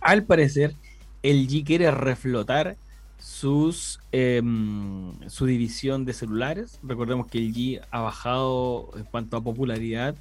Al 0.00 0.24
parecer, 0.24 0.74
LG 1.22 1.64
quiere 1.64 1.90
reflotar 1.90 2.76
sus 3.18 3.98
em, 4.12 5.12
su 5.28 5.46
división 5.46 6.04
de 6.04 6.12
celulares. 6.12 6.78
Recordemos 6.82 7.26
que 7.26 7.40
LG 7.40 7.80
ha 7.90 8.00
bajado 8.00 8.90
en 8.96 9.04
cuanto 9.04 9.36
a 9.36 9.42
popularidad 9.42 10.14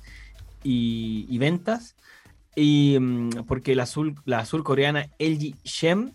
y, 0.64 1.38
ventas. 1.38 1.96
Y 2.56 2.98
mm, 3.00 3.44
porque 3.48 3.76
la, 3.76 3.86
sur, 3.86 4.16
la 4.26 4.46
surcoreana 4.46 5.10
LG 5.20 5.56
Shem 5.64 6.12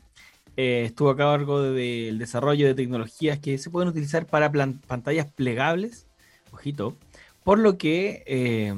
eh, 0.62 0.84
estuvo 0.84 1.08
a 1.08 1.16
cargo 1.16 1.62
del 1.62 2.18
desarrollo 2.18 2.66
de 2.66 2.74
tecnologías 2.74 3.38
que 3.38 3.56
se 3.56 3.70
pueden 3.70 3.88
utilizar 3.88 4.26
para 4.26 4.52
pantallas 4.86 5.32
plegables, 5.32 6.06
ojito, 6.52 6.98
por 7.42 7.58
lo 7.58 7.78
que 7.78 8.22
eh, 8.26 8.74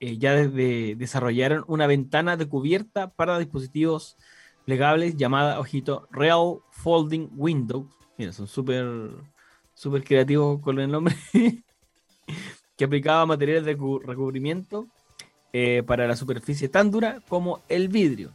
eh, 0.00 0.18
ya 0.18 0.34
desde 0.34 0.94
desarrollaron 0.94 1.64
una 1.68 1.86
ventana 1.86 2.36
de 2.36 2.46
cubierta 2.46 3.08
para 3.08 3.38
dispositivos 3.38 4.18
plegables 4.66 5.16
llamada, 5.16 5.58
ojito, 5.58 6.06
Real 6.10 6.58
Folding 6.72 7.30
Windows. 7.34 7.86
Mira, 8.18 8.34
son 8.34 8.46
súper 8.46 8.86
súper 9.72 10.04
creativos 10.04 10.60
con 10.60 10.78
el 10.80 10.90
nombre. 10.90 11.16
que 12.76 12.84
aplicaba 12.84 13.24
materiales 13.24 13.64
de 13.64 13.74
cu- 13.74 14.00
recubrimiento 14.00 14.86
para 15.86 16.06
la 16.06 16.14
superficie 16.14 16.68
tan 16.68 16.90
dura 16.90 17.22
como 17.26 17.62
el 17.70 17.88
vidrio. 17.88 18.32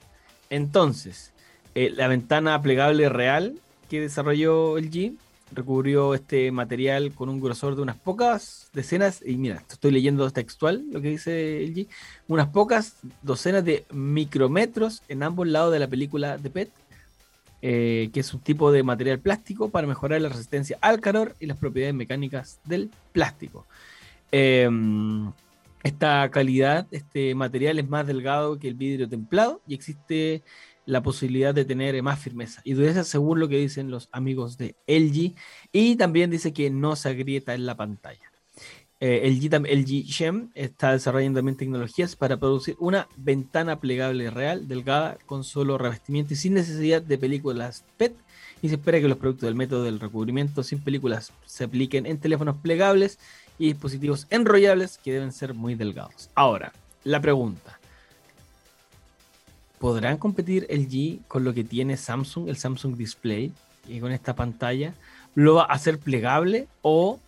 Entonces, 0.49 1.32
eh, 1.75 1.91
la 1.95 2.07
ventana 2.07 2.61
plegable 2.61 3.09
real 3.09 3.55
que 3.89 4.01
desarrolló 4.01 4.77
LG 4.77 5.13
recubrió 5.53 6.13
este 6.13 6.51
material 6.51 7.13
con 7.13 7.29
un 7.29 7.39
grosor 7.39 7.75
de 7.75 7.81
unas 7.81 7.95
pocas 7.95 8.69
decenas, 8.73 9.21
y 9.25 9.35
mira, 9.35 9.57
esto 9.57 9.75
estoy 9.75 9.91
leyendo 9.91 10.29
textual 10.31 10.83
lo 10.91 11.01
que 11.01 11.09
dice 11.09 11.63
LG, 11.67 11.87
unas 12.27 12.47
pocas 12.47 12.97
docenas 13.21 13.63
de 13.63 13.85
micrometros 13.91 15.03
en 15.07 15.23
ambos 15.23 15.47
lados 15.47 15.71
de 15.71 15.79
la 15.79 15.87
película 15.87 16.37
de 16.37 16.49
PET, 16.49 16.71
eh, 17.61 18.09
que 18.13 18.19
es 18.19 18.33
un 18.33 18.41
tipo 18.41 18.71
de 18.71 18.83
material 18.83 19.19
plástico 19.19 19.69
para 19.69 19.87
mejorar 19.87 20.21
la 20.21 20.29
resistencia 20.29 20.77
al 20.81 20.99
calor 20.99 21.35
y 21.39 21.45
las 21.45 21.57
propiedades 21.57 21.95
mecánicas 21.95 22.59
del 22.65 22.89
plástico. 23.11 23.65
Em, 24.31 25.31
esta 25.83 26.29
calidad, 26.31 26.87
este 26.91 27.35
material 27.35 27.77
es 27.79 27.87
más 27.87 28.07
delgado 28.07 28.57
que 28.57 28.67
el 28.67 28.73
vidrio 28.73 29.07
templado 29.07 29.61
y 29.67 29.75
existe 29.75 30.41
la 30.85 31.01
posibilidad 31.01 31.53
de 31.53 31.65
tener 31.65 32.01
más 32.03 32.19
firmeza 32.19 32.61
y 32.63 32.73
dureza 32.73 33.03
según 33.03 33.39
lo 33.39 33.47
que 33.47 33.57
dicen 33.57 33.91
los 33.91 34.09
amigos 34.11 34.57
de 34.57 34.75
LG 34.87 35.35
y 35.71 35.95
también 35.95 36.29
dice 36.29 36.53
que 36.53 36.69
no 36.69 36.95
se 36.95 37.09
agrieta 37.09 37.53
en 37.53 37.65
la 37.65 37.75
pantalla. 37.75 38.33
Eh, 39.05 39.29
LG, 39.29 39.67
LG 39.67 40.05
Shem 40.05 40.49
está 40.55 40.93
desarrollando 40.93 41.39
también 41.39 41.57
tecnologías 41.57 42.15
para 42.15 42.37
producir 42.37 42.77
una 42.79 43.09
ventana 43.17 43.81
plegable 43.81 44.31
real, 44.31 44.65
delgada, 44.69 45.17
con 45.25 45.43
solo 45.43 45.77
revestimiento 45.77 46.33
y 46.33 46.37
sin 46.37 46.53
necesidad 46.53 47.01
de 47.01 47.17
películas 47.17 47.83
PET. 47.97 48.15
Y 48.61 48.69
se 48.69 48.75
espera 48.75 49.01
que 49.01 49.09
los 49.09 49.17
productos 49.17 49.47
del 49.47 49.55
método 49.55 49.83
del 49.83 49.99
recubrimiento 49.99 50.63
sin 50.63 50.79
películas 50.79 51.33
se 51.45 51.65
apliquen 51.65 52.05
en 52.05 52.17
teléfonos 52.17 52.55
plegables 52.61 53.19
y 53.59 53.73
dispositivos 53.73 54.25
enrollables 54.29 54.97
que 54.97 55.11
deben 55.11 55.33
ser 55.33 55.53
muy 55.53 55.75
delgados. 55.75 56.29
Ahora, 56.33 56.71
la 57.03 57.19
pregunta. 57.19 57.81
¿Podrán 59.83 60.15
competir 60.17 60.65
LG 60.69 61.27
con 61.27 61.43
lo 61.43 61.53
que 61.53 61.65
tiene 61.65 61.97
Samsung, 61.97 62.47
el 62.47 62.55
Samsung 62.55 62.95
Display, 62.95 63.51
y 63.85 63.99
con 63.99 64.13
esta 64.13 64.33
pantalla? 64.33 64.93
¿Lo 65.35 65.55
va 65.55 65.63
a 65.63 65.73
hacer 65.73 65.99
plegable 65.99 66.69
o 66.83 67.19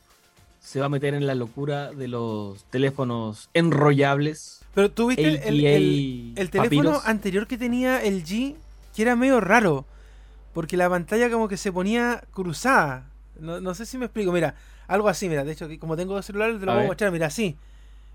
se 0.62 0.80
va 0.80 0.86
a 0.86 0.89
meter 0.89 1.15
en 1.15 1.28
la 1.28 1.36
locura 1.36 1.91
de 1.91 2.08
los 2.08 2.63
teléfonos 2.70 3.50
enrollables? 3.54 4.62
Pero 4.74 4.89
tú 4.89 5.08
viste 5.08 5.28
el, 5.28 5.36
el- 5.44 5.65
el- 5.65 6.34
el 6.38 6.50
teléfono 6.50 6.91
papiros? 6.91 7.06
anterior 7.08 7.46
que 7.46 7.58
tenía 7.58 8.02
el 8.02 8.24
G, 8.24 8.56
que 8.96 9.02
era 9.02 9.18
medio 9.18 9.41
raro, 9.41 9.84
porque 10.54 10.78
la 10.78 10.89
pantalla 10.89 11.30
como 11.30 11.50
que 11.50 11.58
se 11.58 11.74
ponía 11.74 12.24
cruzada. 12.32 13.04
No, 13.38 13.60
no 13.60 13.76
sé 13.76 13.86
si 13.86 13.98
me 13.98 14.06
explico, 14.06 14.32
mira, 14.32 14.56
algo 14.88 15.10
así, 15.10 15.28
mira, 15.28 15.44
de 15.44 15.52
hecho, 15.52 15.68
que 15.68 15.78
como 15.78 15.98
tengo 15.98 16.13
dos 16.13 16.26
celulares, 16.26 16.58
te 16.62 16.65
lo 16.65 16.72
A 16.72 16.76
voy 16.76 16.86
a 16.86 16.88
mostrar, 16.88 17.12
mira, 17.12 17.28
así. 17.28 17.58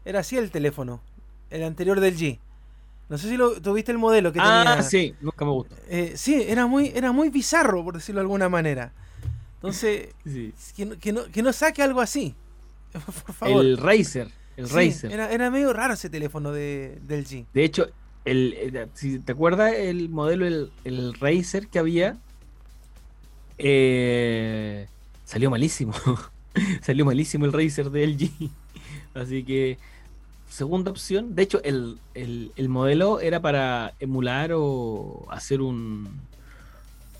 Era 0.06 0.20
así 0.20 0.38
el 0.38 0.50
teléfono, 0.50 1.02
el 1.50 1.62
anterior 1.62 2.00
del 2.00 2.16
G. 2.16 2.38
No 3.10 3.18
sé 3.18 3.28
si 3.28 3.36
lo, 3.36 3.60
tuviste 3.60 3.92
el 3.92 3.98
modelo 3.98 4.32
que 4.32 4.38
Ah, 4.40 4.64
tenía. 4.66 4.82
sí, 4.82 5.14
nunca 5.20 5.44
me 5.44 5.50
gustó. 5.50 5.74
Eh, 5.88 6.12
sí, 6.16 6.42
era 6.46 6.66
muy, 6.66 6.92
era 6.94 7.12
muy 7.12 7.28
bizarro, 7.28 7.84
por 7.84 7.94
decirlo 7.94 8.20
de 8.20 8.22
alguna 8.22 8.48
manera. 8.48 8.92
Entonces, 9.56 10.14
Sí. 10.24 10.54
que 10.76 10.86
no, 10.86 10.96
que 10.98 11.12
no, 11.12 11.24
que 11.26 11.42
no 11.42 11.52
saque 11.52 11.82
algo 11.82 12.00
así. 12.00 12.34
Por 13.26 13.34
favor. 13.34 13.64
El 13.64 13.76
Razer, 13.76 14.28
el 14.56 14.66
Sí, 14.68 14.74
Razer. 14.74 15.12
Era, 15.12 15.30
era 15.32 15.50
medio 15.50 15.72
raro 15.72 15.94
ese 15.94 16.08
teléfono 16.08 16.50
de, 16.52 16.98
del 17.02 17.26
G. 17.26 17.44
De 17.52 17.64
hecho, 17.64 17.88
el, 18.24 18.54
el- 18.54 18.88
si 18.94 19.18
te 19.18 19.32
acuerdas 19.32 19.72
el 19.74 20.08
modelo, 20.08 20.46
el, 20.46 20.70
el 20.84 21.12
Razer 21.14 21.68
que 21.68 21.78
había, 21.78 22.16
eh, 23.58 24.86
salió 25.24 25.50
malísimo. 25.50 25.92
salió 26.82 27.04
malísimo 27.04 27.44
el 27.44 27.52
Razer 27.52 27.90
de 27.90 28.06
LG. 28.06 28.30
Así 29.14 29.42
que, 29.44 29.78
segunda 30.50 30.90
opción. 30.90 31.34
De 31.34 31.42
hecho, 31.42 31.62
el, 31.64 31.98
el- 32.14 32.52
el 32.56 32.68
modelo 32.68 33.20
era 33.20 33.40
para 33.40 33.94
emular 34.00 34.50
o 34.54 35.26
hacer 35.30 35.60
un. 35.62 36.08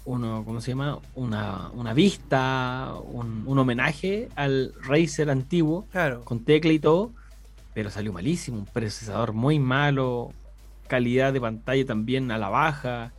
Uno, 0.05 0.43
¿Cómo 0.45 0.61
se 0.61 0.71
llama? 0.73 0.99
Una, 1.15 1.71
una 1.75 1.93
vista, 1.95 2.95
un, 3.05 3.45
un 3.47 3.59
homenaje 3.59 4.29
al 4.35 4.73
Razer 4.83 5.31
antiguo 5.31 5.87
Claro. 5.93 6.25
con 6.25 6.41
tecla 6.41 6.73
y 6.73 6.79
todo, 6.79 7.13
pero 7.75 7.91
salió 7.91 8.13
malísimo, 8.13 8.59
un 8.59 8.65
procesador 8.67 9.33
muy 9.35 9.59
malo, 9.59 10.33
calidad 10.89 11.33
de 11.35 11.41
pantalla 11.41 11.85
también 11.87 12.31
a 12.33 12.39
la 12.39 12.49
baja, 12.49 13.13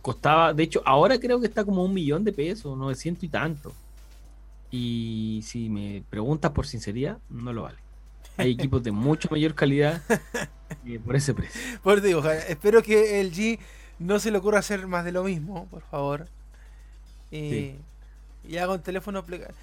costaba, 0.00 0.54
de 0.54 0.62
hecho, 0.62 0.82
ahora 0.86 1.18
creo 1.18 1.40
que 1.40 1.46
está 1.48 1.64
como 1.64 1.84
un 1.84 1.92
millón 1.92 2.24
de 2.24 2.32
pesos, 2.32 2.78
900 2.78 3.24
y 3.24 3.28
tanto. 3.28 3.72
Y 4.70 5.40
si 5.44 5.68
me 5.68 6.04
preguntas 6.08 6.52
por 6.52 6.64
sinceridad, 6.66 7.18
no 7.28 7.52
lo 7.52 7.62
vale. 7.62 7.78
Hay 8.36 8.52
equipos 8.52 8.82
de 8.82 8.90
mucho 8.90 9.28
mayor 9.30 9.54
calidad 9.54 10.02
eh, 10.86 10.98
por 11.04 11.16
ese 11.16 11.34
precio. 11.34 11.60
Por 11.82 11.98
eso 11.98 12.06
digo, 12.06 12.30
espero 12.30 12.82
que 12.82 13.20
el 13.20 13.32
G 13.32 13.58
no 13.98 14.18
se 14.18 14.30
le 14.30 14.38
ocurra 14.38 14.60
hacer 14.60 14.86
más 14.86 15.04
de 15.04 15.12
lo 15.12 15.24
mismo, 15.24 15.66
por 15.66 15.82
favor. 15.82 16.26
Y, 17.30 17.50
Sí. 17.50 17.76
y 18.48 18.56
haga 18.56 18.72
un 18.74 18.80
teléfono 18.82 19.24
plegable. 19.24 19.54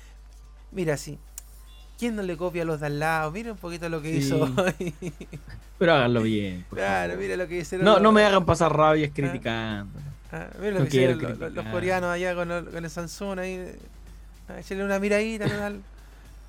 Mira, 0.71 0.95
sí. 0.97 1.17
¿Quién 1.97 2.15
no 2.15 2.21
le 2.21 2.37
copia 2.37 2.61
a 2.61 2.65
los 2.65 2.79
de 2.79 2.85
al 2.85 2.99
lado? 2.99 3.31
Mira 3.31 3.51
un 3.51 3.57
poquito 3.57 3.89
lo 3.89 4.01
que 4.01 4.11
Sí. 4.11 4.17
hizo. 4.27 4.47
Pero 5.79 5.93
háganlo 5.93 6.21
bien. 6.21 6.63
claro, 6.69 7.13
favor. 7.13 7.23
mira 7.23 7.37
lo 7.37 7.47
que 7.47 7.57
hicieron. 7.59 7.85
No, 7.85 7.93
los- 7.93 8.01
no 8.03 8.11
me 8.11 8.23
hagan 8.23 8.45
pasar 8.45 8.75
rabias 8.75 9.11
criticando. 9.13 9.99
Ah, 10.31 10.47
mira 10.59 10.73
lo 10.73 10.79
no 10.79 10.85
que 10.85 10.89
hicieron 10.89 11.39
los, 11.55 11.65
coreanos 11.67 12.09
allá 12.11 12.35
con, 12.35 12.51
el- 12.51 12.65
con 12.65 12.83
el 12.83 12.89
Samsung 12.91 13.39
ahí. 13.39 13.71
Ah, 14.47 14.59
échale 14.59 14.83
una 14.85 14.99
miradita. 14.99 15.45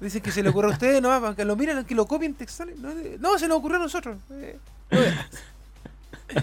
Dicen 0.01 0.23
que 0.23 0.31
se 0.31 0.43
le 0.43 0.51
ocurre 0.51 0.69
a 0.69 0.73
ustedes, 0.73 1.03
no, 1.03 1.35
que 1.35 1.45
lo 1.45 1.57
miren, 1.57 1.85
que 1.85 1.95
lo 1.95 2.07
copien 2.07 2.35
textuales. 2.35 2.79
No, 2.79 2.91
eh, 2.91 3.17
no, 3.19 3.37
se 3.39 3.49
nos 3.49 3.59
ocurrió 3.59 3.79
a 3.79 3.81
nosotros. 3.81 4.17
Eh. 4.31 4.59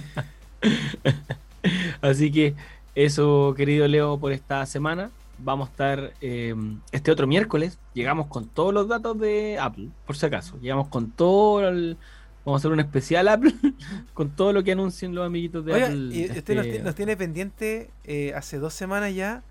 Así 2.02 2.32
que 2.32 2.54
eso, 2.96 3.54
querido 3.56 3.88
Leo, 3.88 4.18
por 4.18 4.32
esta 4.32 4.66
semana. 4.66 5.10
Vamos 5.38 5.68
a 5.68 5.72
estar 5.72 6.14
eh, 6.22 6.56
este 6.92 7.12
otro 7.12 7.28
miércoles. 7.28 7.78
Llegamos 7.94 8.28
con 8.28 8.48
todos 8.48 8.74
los 8.74 8.88
datos 8.88 9.20
de 9.20 9.58
Apple, 9.60 9.90
por 10.06 10.16
si 10.16 10.26
acaso. 10.26 10.58
Llegamos 10.62 10.88
con 10.88 11.12
todo 11.12 11.68
el. 11.68 11.98
Vamos 12.46 12.60
a 12.60 12.62
hacer 12.62 12.72
un 12.72 12.80
especial 12.80 13.28
Apple 13.28 13.54
con 14.14 14.30
todo 14.30 14.54
lo 14.54 14.64
que 14.64 14.72
anuncien 14.74 15.16
los 15.16 15.26
amiguitos 15.26 15.66
de 15.66 15.74
Oiga, 15.74 15.88
Apple. 15.88 16.10
y 16.14 16.26
usted 16.32 16.56
nos, 16.56 16.66
este- 16.66 16.78
ti- 16.78 16.84
nos 16.84 16.96
tiene 16.96 17.18
pendiente 17.18 17.90
eh, 18.04 18.34
hace 18.36 18.60
dos 18.60 18.74
semanas 18.74 19.14
ya 19.16 19.42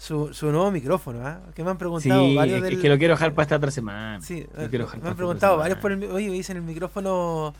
su, 0.00 0.32
su 0.32 0.46
nuevo 0.50 0.70
micrófono, 0.70 1.26
¿ah? 1.26 1.40
Que 1.54 1.62
me 1.62 1.70
han 1.70 1.76
preguntado 1.76 2.22
Sí, 2.24 2.34
varios 2.34 2.56
es, 2.56 2.62
del- 2.62 2.80
que 2.80 2.88
lo 2.88 2.96
quiero 2.96 3.12
dejar 3.14 3.34
para 3.34 3.42
esta 3.44 3.56
otra 3.56 3.70
semana. 3.70 4.18
Sí, 4.22 4.46
eh, 4.56 4.68
me 5.02 5.08
han 5.10 5.14
preguntado 5.14 5.58
varios 5.58 5.78
por 5.78 5.92
el, 5.92 6.02
oye, 6.04 6.28
me 6.28 6.32
dicen 6.36 6.56
el 6.56 6.62
micrófono 6.62 7.54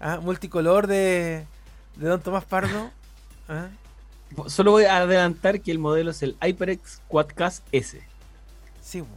ah, 0.00 0.18
multicolor 0.20 0.88
de, 0.88 1.46
de 1.94 2.08
Don 2.08 2.20
Tomás 2.20 2.44
Pardo. 2.44 2.90
¿ah? 3.48 3.68
Solo 4.48 4.72
voy 4.72 4.84
a 4.86 4.96
adelantar 4.96 5.60
que 5.60 5.70
el 5.70 5.78
modelo 5.78 6.10
es 6.10 6.20
el 6.24 6.36
HyperX 6.42 7.00
Quadcast 7.06 7.64
S. 7.70 8.02
Sí, 8.82 9.00
po. 9.02 9.08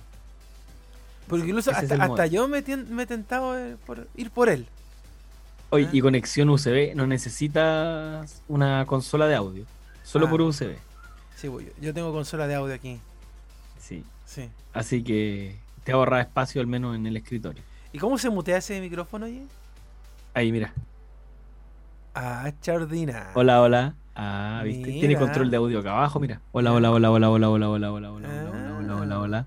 porque 1.28 1.48
incluso 1.48 1.72
hasta, 1.72 2.28
yo 2.28 2.48
me, 2.48 2.60
he 2.60 3.06
tentado 3.08 3.58
eh, 3.58 3.76
por 3.88 4.08
ir 4.16 4.30
por 4.30 4.50
él. 4.50 4.68
Oye, 5.72 5.88
Ah. 5.88 5.90
y 5.92 6.00
conexión 6.02 6.48
USB, 6.50 6.94
no 6.96 7.08
necesitas 7.08 8.44
una 8.48 8.86
consola 8.86 9.26
de 9.28 9.34
audio, 9.36 9.66
solo 10.04 10.28
Ah. 10.28 10.30
por 10.30 10.42
USB. 10.42 10.76
Sí, 11.38 11.47
yo, 11.80 11.93
tengo 11.93 12.12
consola 12.12 12.47
de 12.47 12.56
audio 12.56 12.73
aquí. 12.73 13.00
Sí. 13.80 14.04
Sí. 14.26 14.50
Así 14.73 15.04
que 15.04 15.56
te 15.84 15.91
ahorra 15.91 16.19
espacio 16.19 16.60
al 16.62 16.67
menos 16.67 16.95
en 16.95 17.06
el 17.06 17.15
escritorio. 17.15 17.62
¿Y 17.93 18.00
cómo 18.00 18.17
se 18.17 18.32
mutea 18.32 18.58
ese 18.58 18.82
micrófono 18.82 19.28
allí? 19.28 19.45
Ahí, 20.34 20.52
mira. 20.52 20.73
Ah, 22.15 22.52
chardina. 22.62 23.30
Hola, 23.36 23.62
hola. 23.62 23.93
Ah, 24.15 24.62
¿viste? 24.63 24.91
Tiene 24.93 25.15
control 25.15 25.52
de 25.52 25.58
audio 25.58 25.80
acá 25.80 25.91
abajo, 25.91 26.19
mira. 26.19 26.41
Hola, 26.54 26.73
hola, 26.73 26.89
hola, 26.91 27.12
hola, 27.12 27.30
hola, 27.30 27.50
hola, 27.52 27.69
hola, 27.69 27.91
hola, 27.91 28.12
hola, 28.12 28.12
hola, 28.12 28.50
hola, 28.50 28.78
hola, 28.80 28.95
hola, 28.95 29.19
hola. 29.19 29.45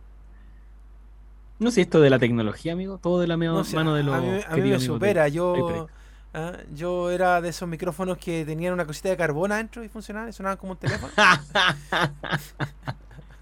No 1.59 1.73
sé 1.73 1.81
esto 1.81 2.01
de 2.01 2.09
la 2.09 2.21
tecnología, 2.21 2.73
amigo. 2.73 2.99
Todo 2.99 3.19
de 3.19 3.27
la 3.27 3.37
No 3.37 3.65
mano 3.75 3.95
de 3.95 4.05
los 4.05 4.15
a 4.15 4.21
mí, 4.21 4.41
a 4.49 4.57
mí 4.57 4.71
me 4.71 4.79
supera. 4.79 5.27
Yo. 5.27 5.89
Ah, 6.35 6.53
yo 6.75 7.11
era 7.11 7.41
de 7.41 7.49
esos 7.51 7.69
micrófonos 7.69 8.19
que 8.19 8.45
tenían 8.45 8.73
una 8.73 8.85
cosita 8.87 9.09
de 9.09 9.17
carbón 9.17 9.53
adentro 9.53 9.83
y 9.85 9.89
funcionaban 9.89 10.29
y 10.29 10.33
sonaban 10.33 10.57
como 10.59 10.73
un 10.73 10.79
teléfono. 10.79 11.13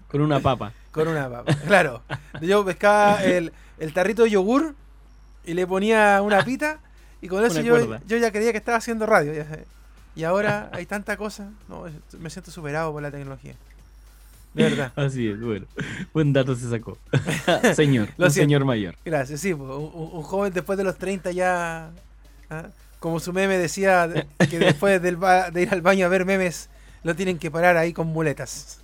Con 0.07 0.21
una 0.21 0.39
papa. 0.39 0.73
con 0.91 1.07
una 1.07 1.29
papa. 1.29 1.53
Claro. 1.67 2.01
Yo 2.41 2.65
pescaba 2.65 3.23
el, 3.23 3.53
el 3.77 3.93
tarrito 3.93 4.23
de 4.23 4.31
yogur 4.31 4.73
y 5.45 5.53
le 5.53 5.67
ponía 5.67 6.19
una 6.23 6.43
pita 6.43 6.79
y 7.21 7.27
con 7.27 7.43
eso 7.45 7.61
yo, 7.61 7.97
yo 8.07 8.17
ya 8.17 8.31
creía 8.31 8.51
que 8.51 8.57
estaba 8.57 8.77
haciendo 8.79 9.05
radio. 9.05 9.33
ya 9.33 9.45
sé. 9.45 9.65
Y 10.15 10.23
ahora 10.23 10.69
hay 10.73 10.85
tanta 10.87 11.15
cosa. 11.15 11.51
No, 11.67 11.85
me 12.19 12.29
siento 12.31 12.49
superado 12.49 12.91
por 12.91 13.03
la 13.03 13.11
tecnología. 13.11 13.53
De 14.55 14.63
verdad. 14.63 14.91
Así 14.95 15.27
es, 15.27 15.39
bueno. 15.39 15.67
Buen 16.11 16.33
dato 16.33 16.55
se 16.55 16.67
sacó. 16.71 16.97
señor, 17.75 18.09
Lo 18.17 18.25
un 18.25 18.31
siento. 18.31 18.47
señor 18.47 18.65
mayor. 18.65 18.95
Gracias, 19.05 19.41
sí, 19.41 19.53
pues, 19.53 19.69
un 19.69 20.23
joven 20.23 20.51
después 20.51 20.75
de 20.77 20.83
los 20.85 20.97
30 20.97 21.31
ya, 21.33 21.91
ah, 22.49 22.67
como 22.99 23.19
su 23.19 23.31
meme 23.33 23.57
decía, 23.57 24.07
de- 24.07 24.25
que 24.49 24.59
después 24.59 25.01
del 25.01 25.17
de 25.53 25.61
ir 25.61 25.69
al 25.71 25.81
baño 25.81 26.05
a 26.05 26.09
ver 26.09 26.25
memes, 26.25 26.69
lo 27.03 27.15
tienen 27.15 27.37
que 27.37 27.49
parar 27.49 27.77
ahí 27.77 27.93
con 27.93 28.07
muletas. 28.07 28.81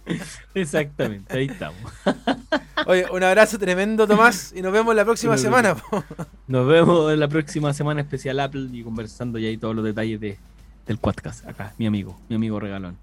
Exactamente, 0.53 1.37
ahí 1.37 1.47
estamos. 1.47 1.91
Oye, 2.87 3.05
un 3.11 3.23
abrazo 3.23 3.57
tremendo, 3.59 4.07
Tomás, 4.07 4.53
y 4.55 4.61
nos 4.61 4.71
vemos 4.71 4.95
la 4.95 5.03
próxima 5.03 5.33
Nos 5.33 5.41
semana. 5.41 5.73
vemos. 5.73 6.05
Nos 6.47 6.67
vemos 6.67 7.11
en 7.13 7.19
la 7.19 7.27
próxima 7.27 7.73
semana 7.73 8.01
especial 8.01 8.39
Apple 8.39 8.69
y 8.71 8.83
conversando 8.83 9.37
ya 9.39 9.49
ahí 9.49 9.57
todos 9.57 9.75
los 9.75 9.83
detalles 9.83 10.19
de, 10.21 10.37
del 10.85 10.97
podcast. 10.97 11.45
Acá, 11.47 11.73
mi 11.77 11.87
amigo, 11.87 12.19
mi 12.29 12.35
amigo 12.35 12.59
regalón. 12.59 12.97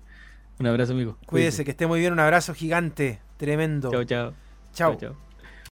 Un 0.59 0.67
abrazo, 0.67 0.93
amigo. 0.93 1.19
Cuídese, 1.27 1.65
que 1.65 1.73
esté 1.73 1.87
muy 1.87 1.99
bien, 2.01 2.13
un 2.13 2.21
abrazo 2.21 2.55
gigante, 2.55 3.21
tremendo. 3.37 3.91
Chao, 3.91 4.05
chao. 4.05 4.33
Chao. 4.73 4.97
chao. 4.97 5.32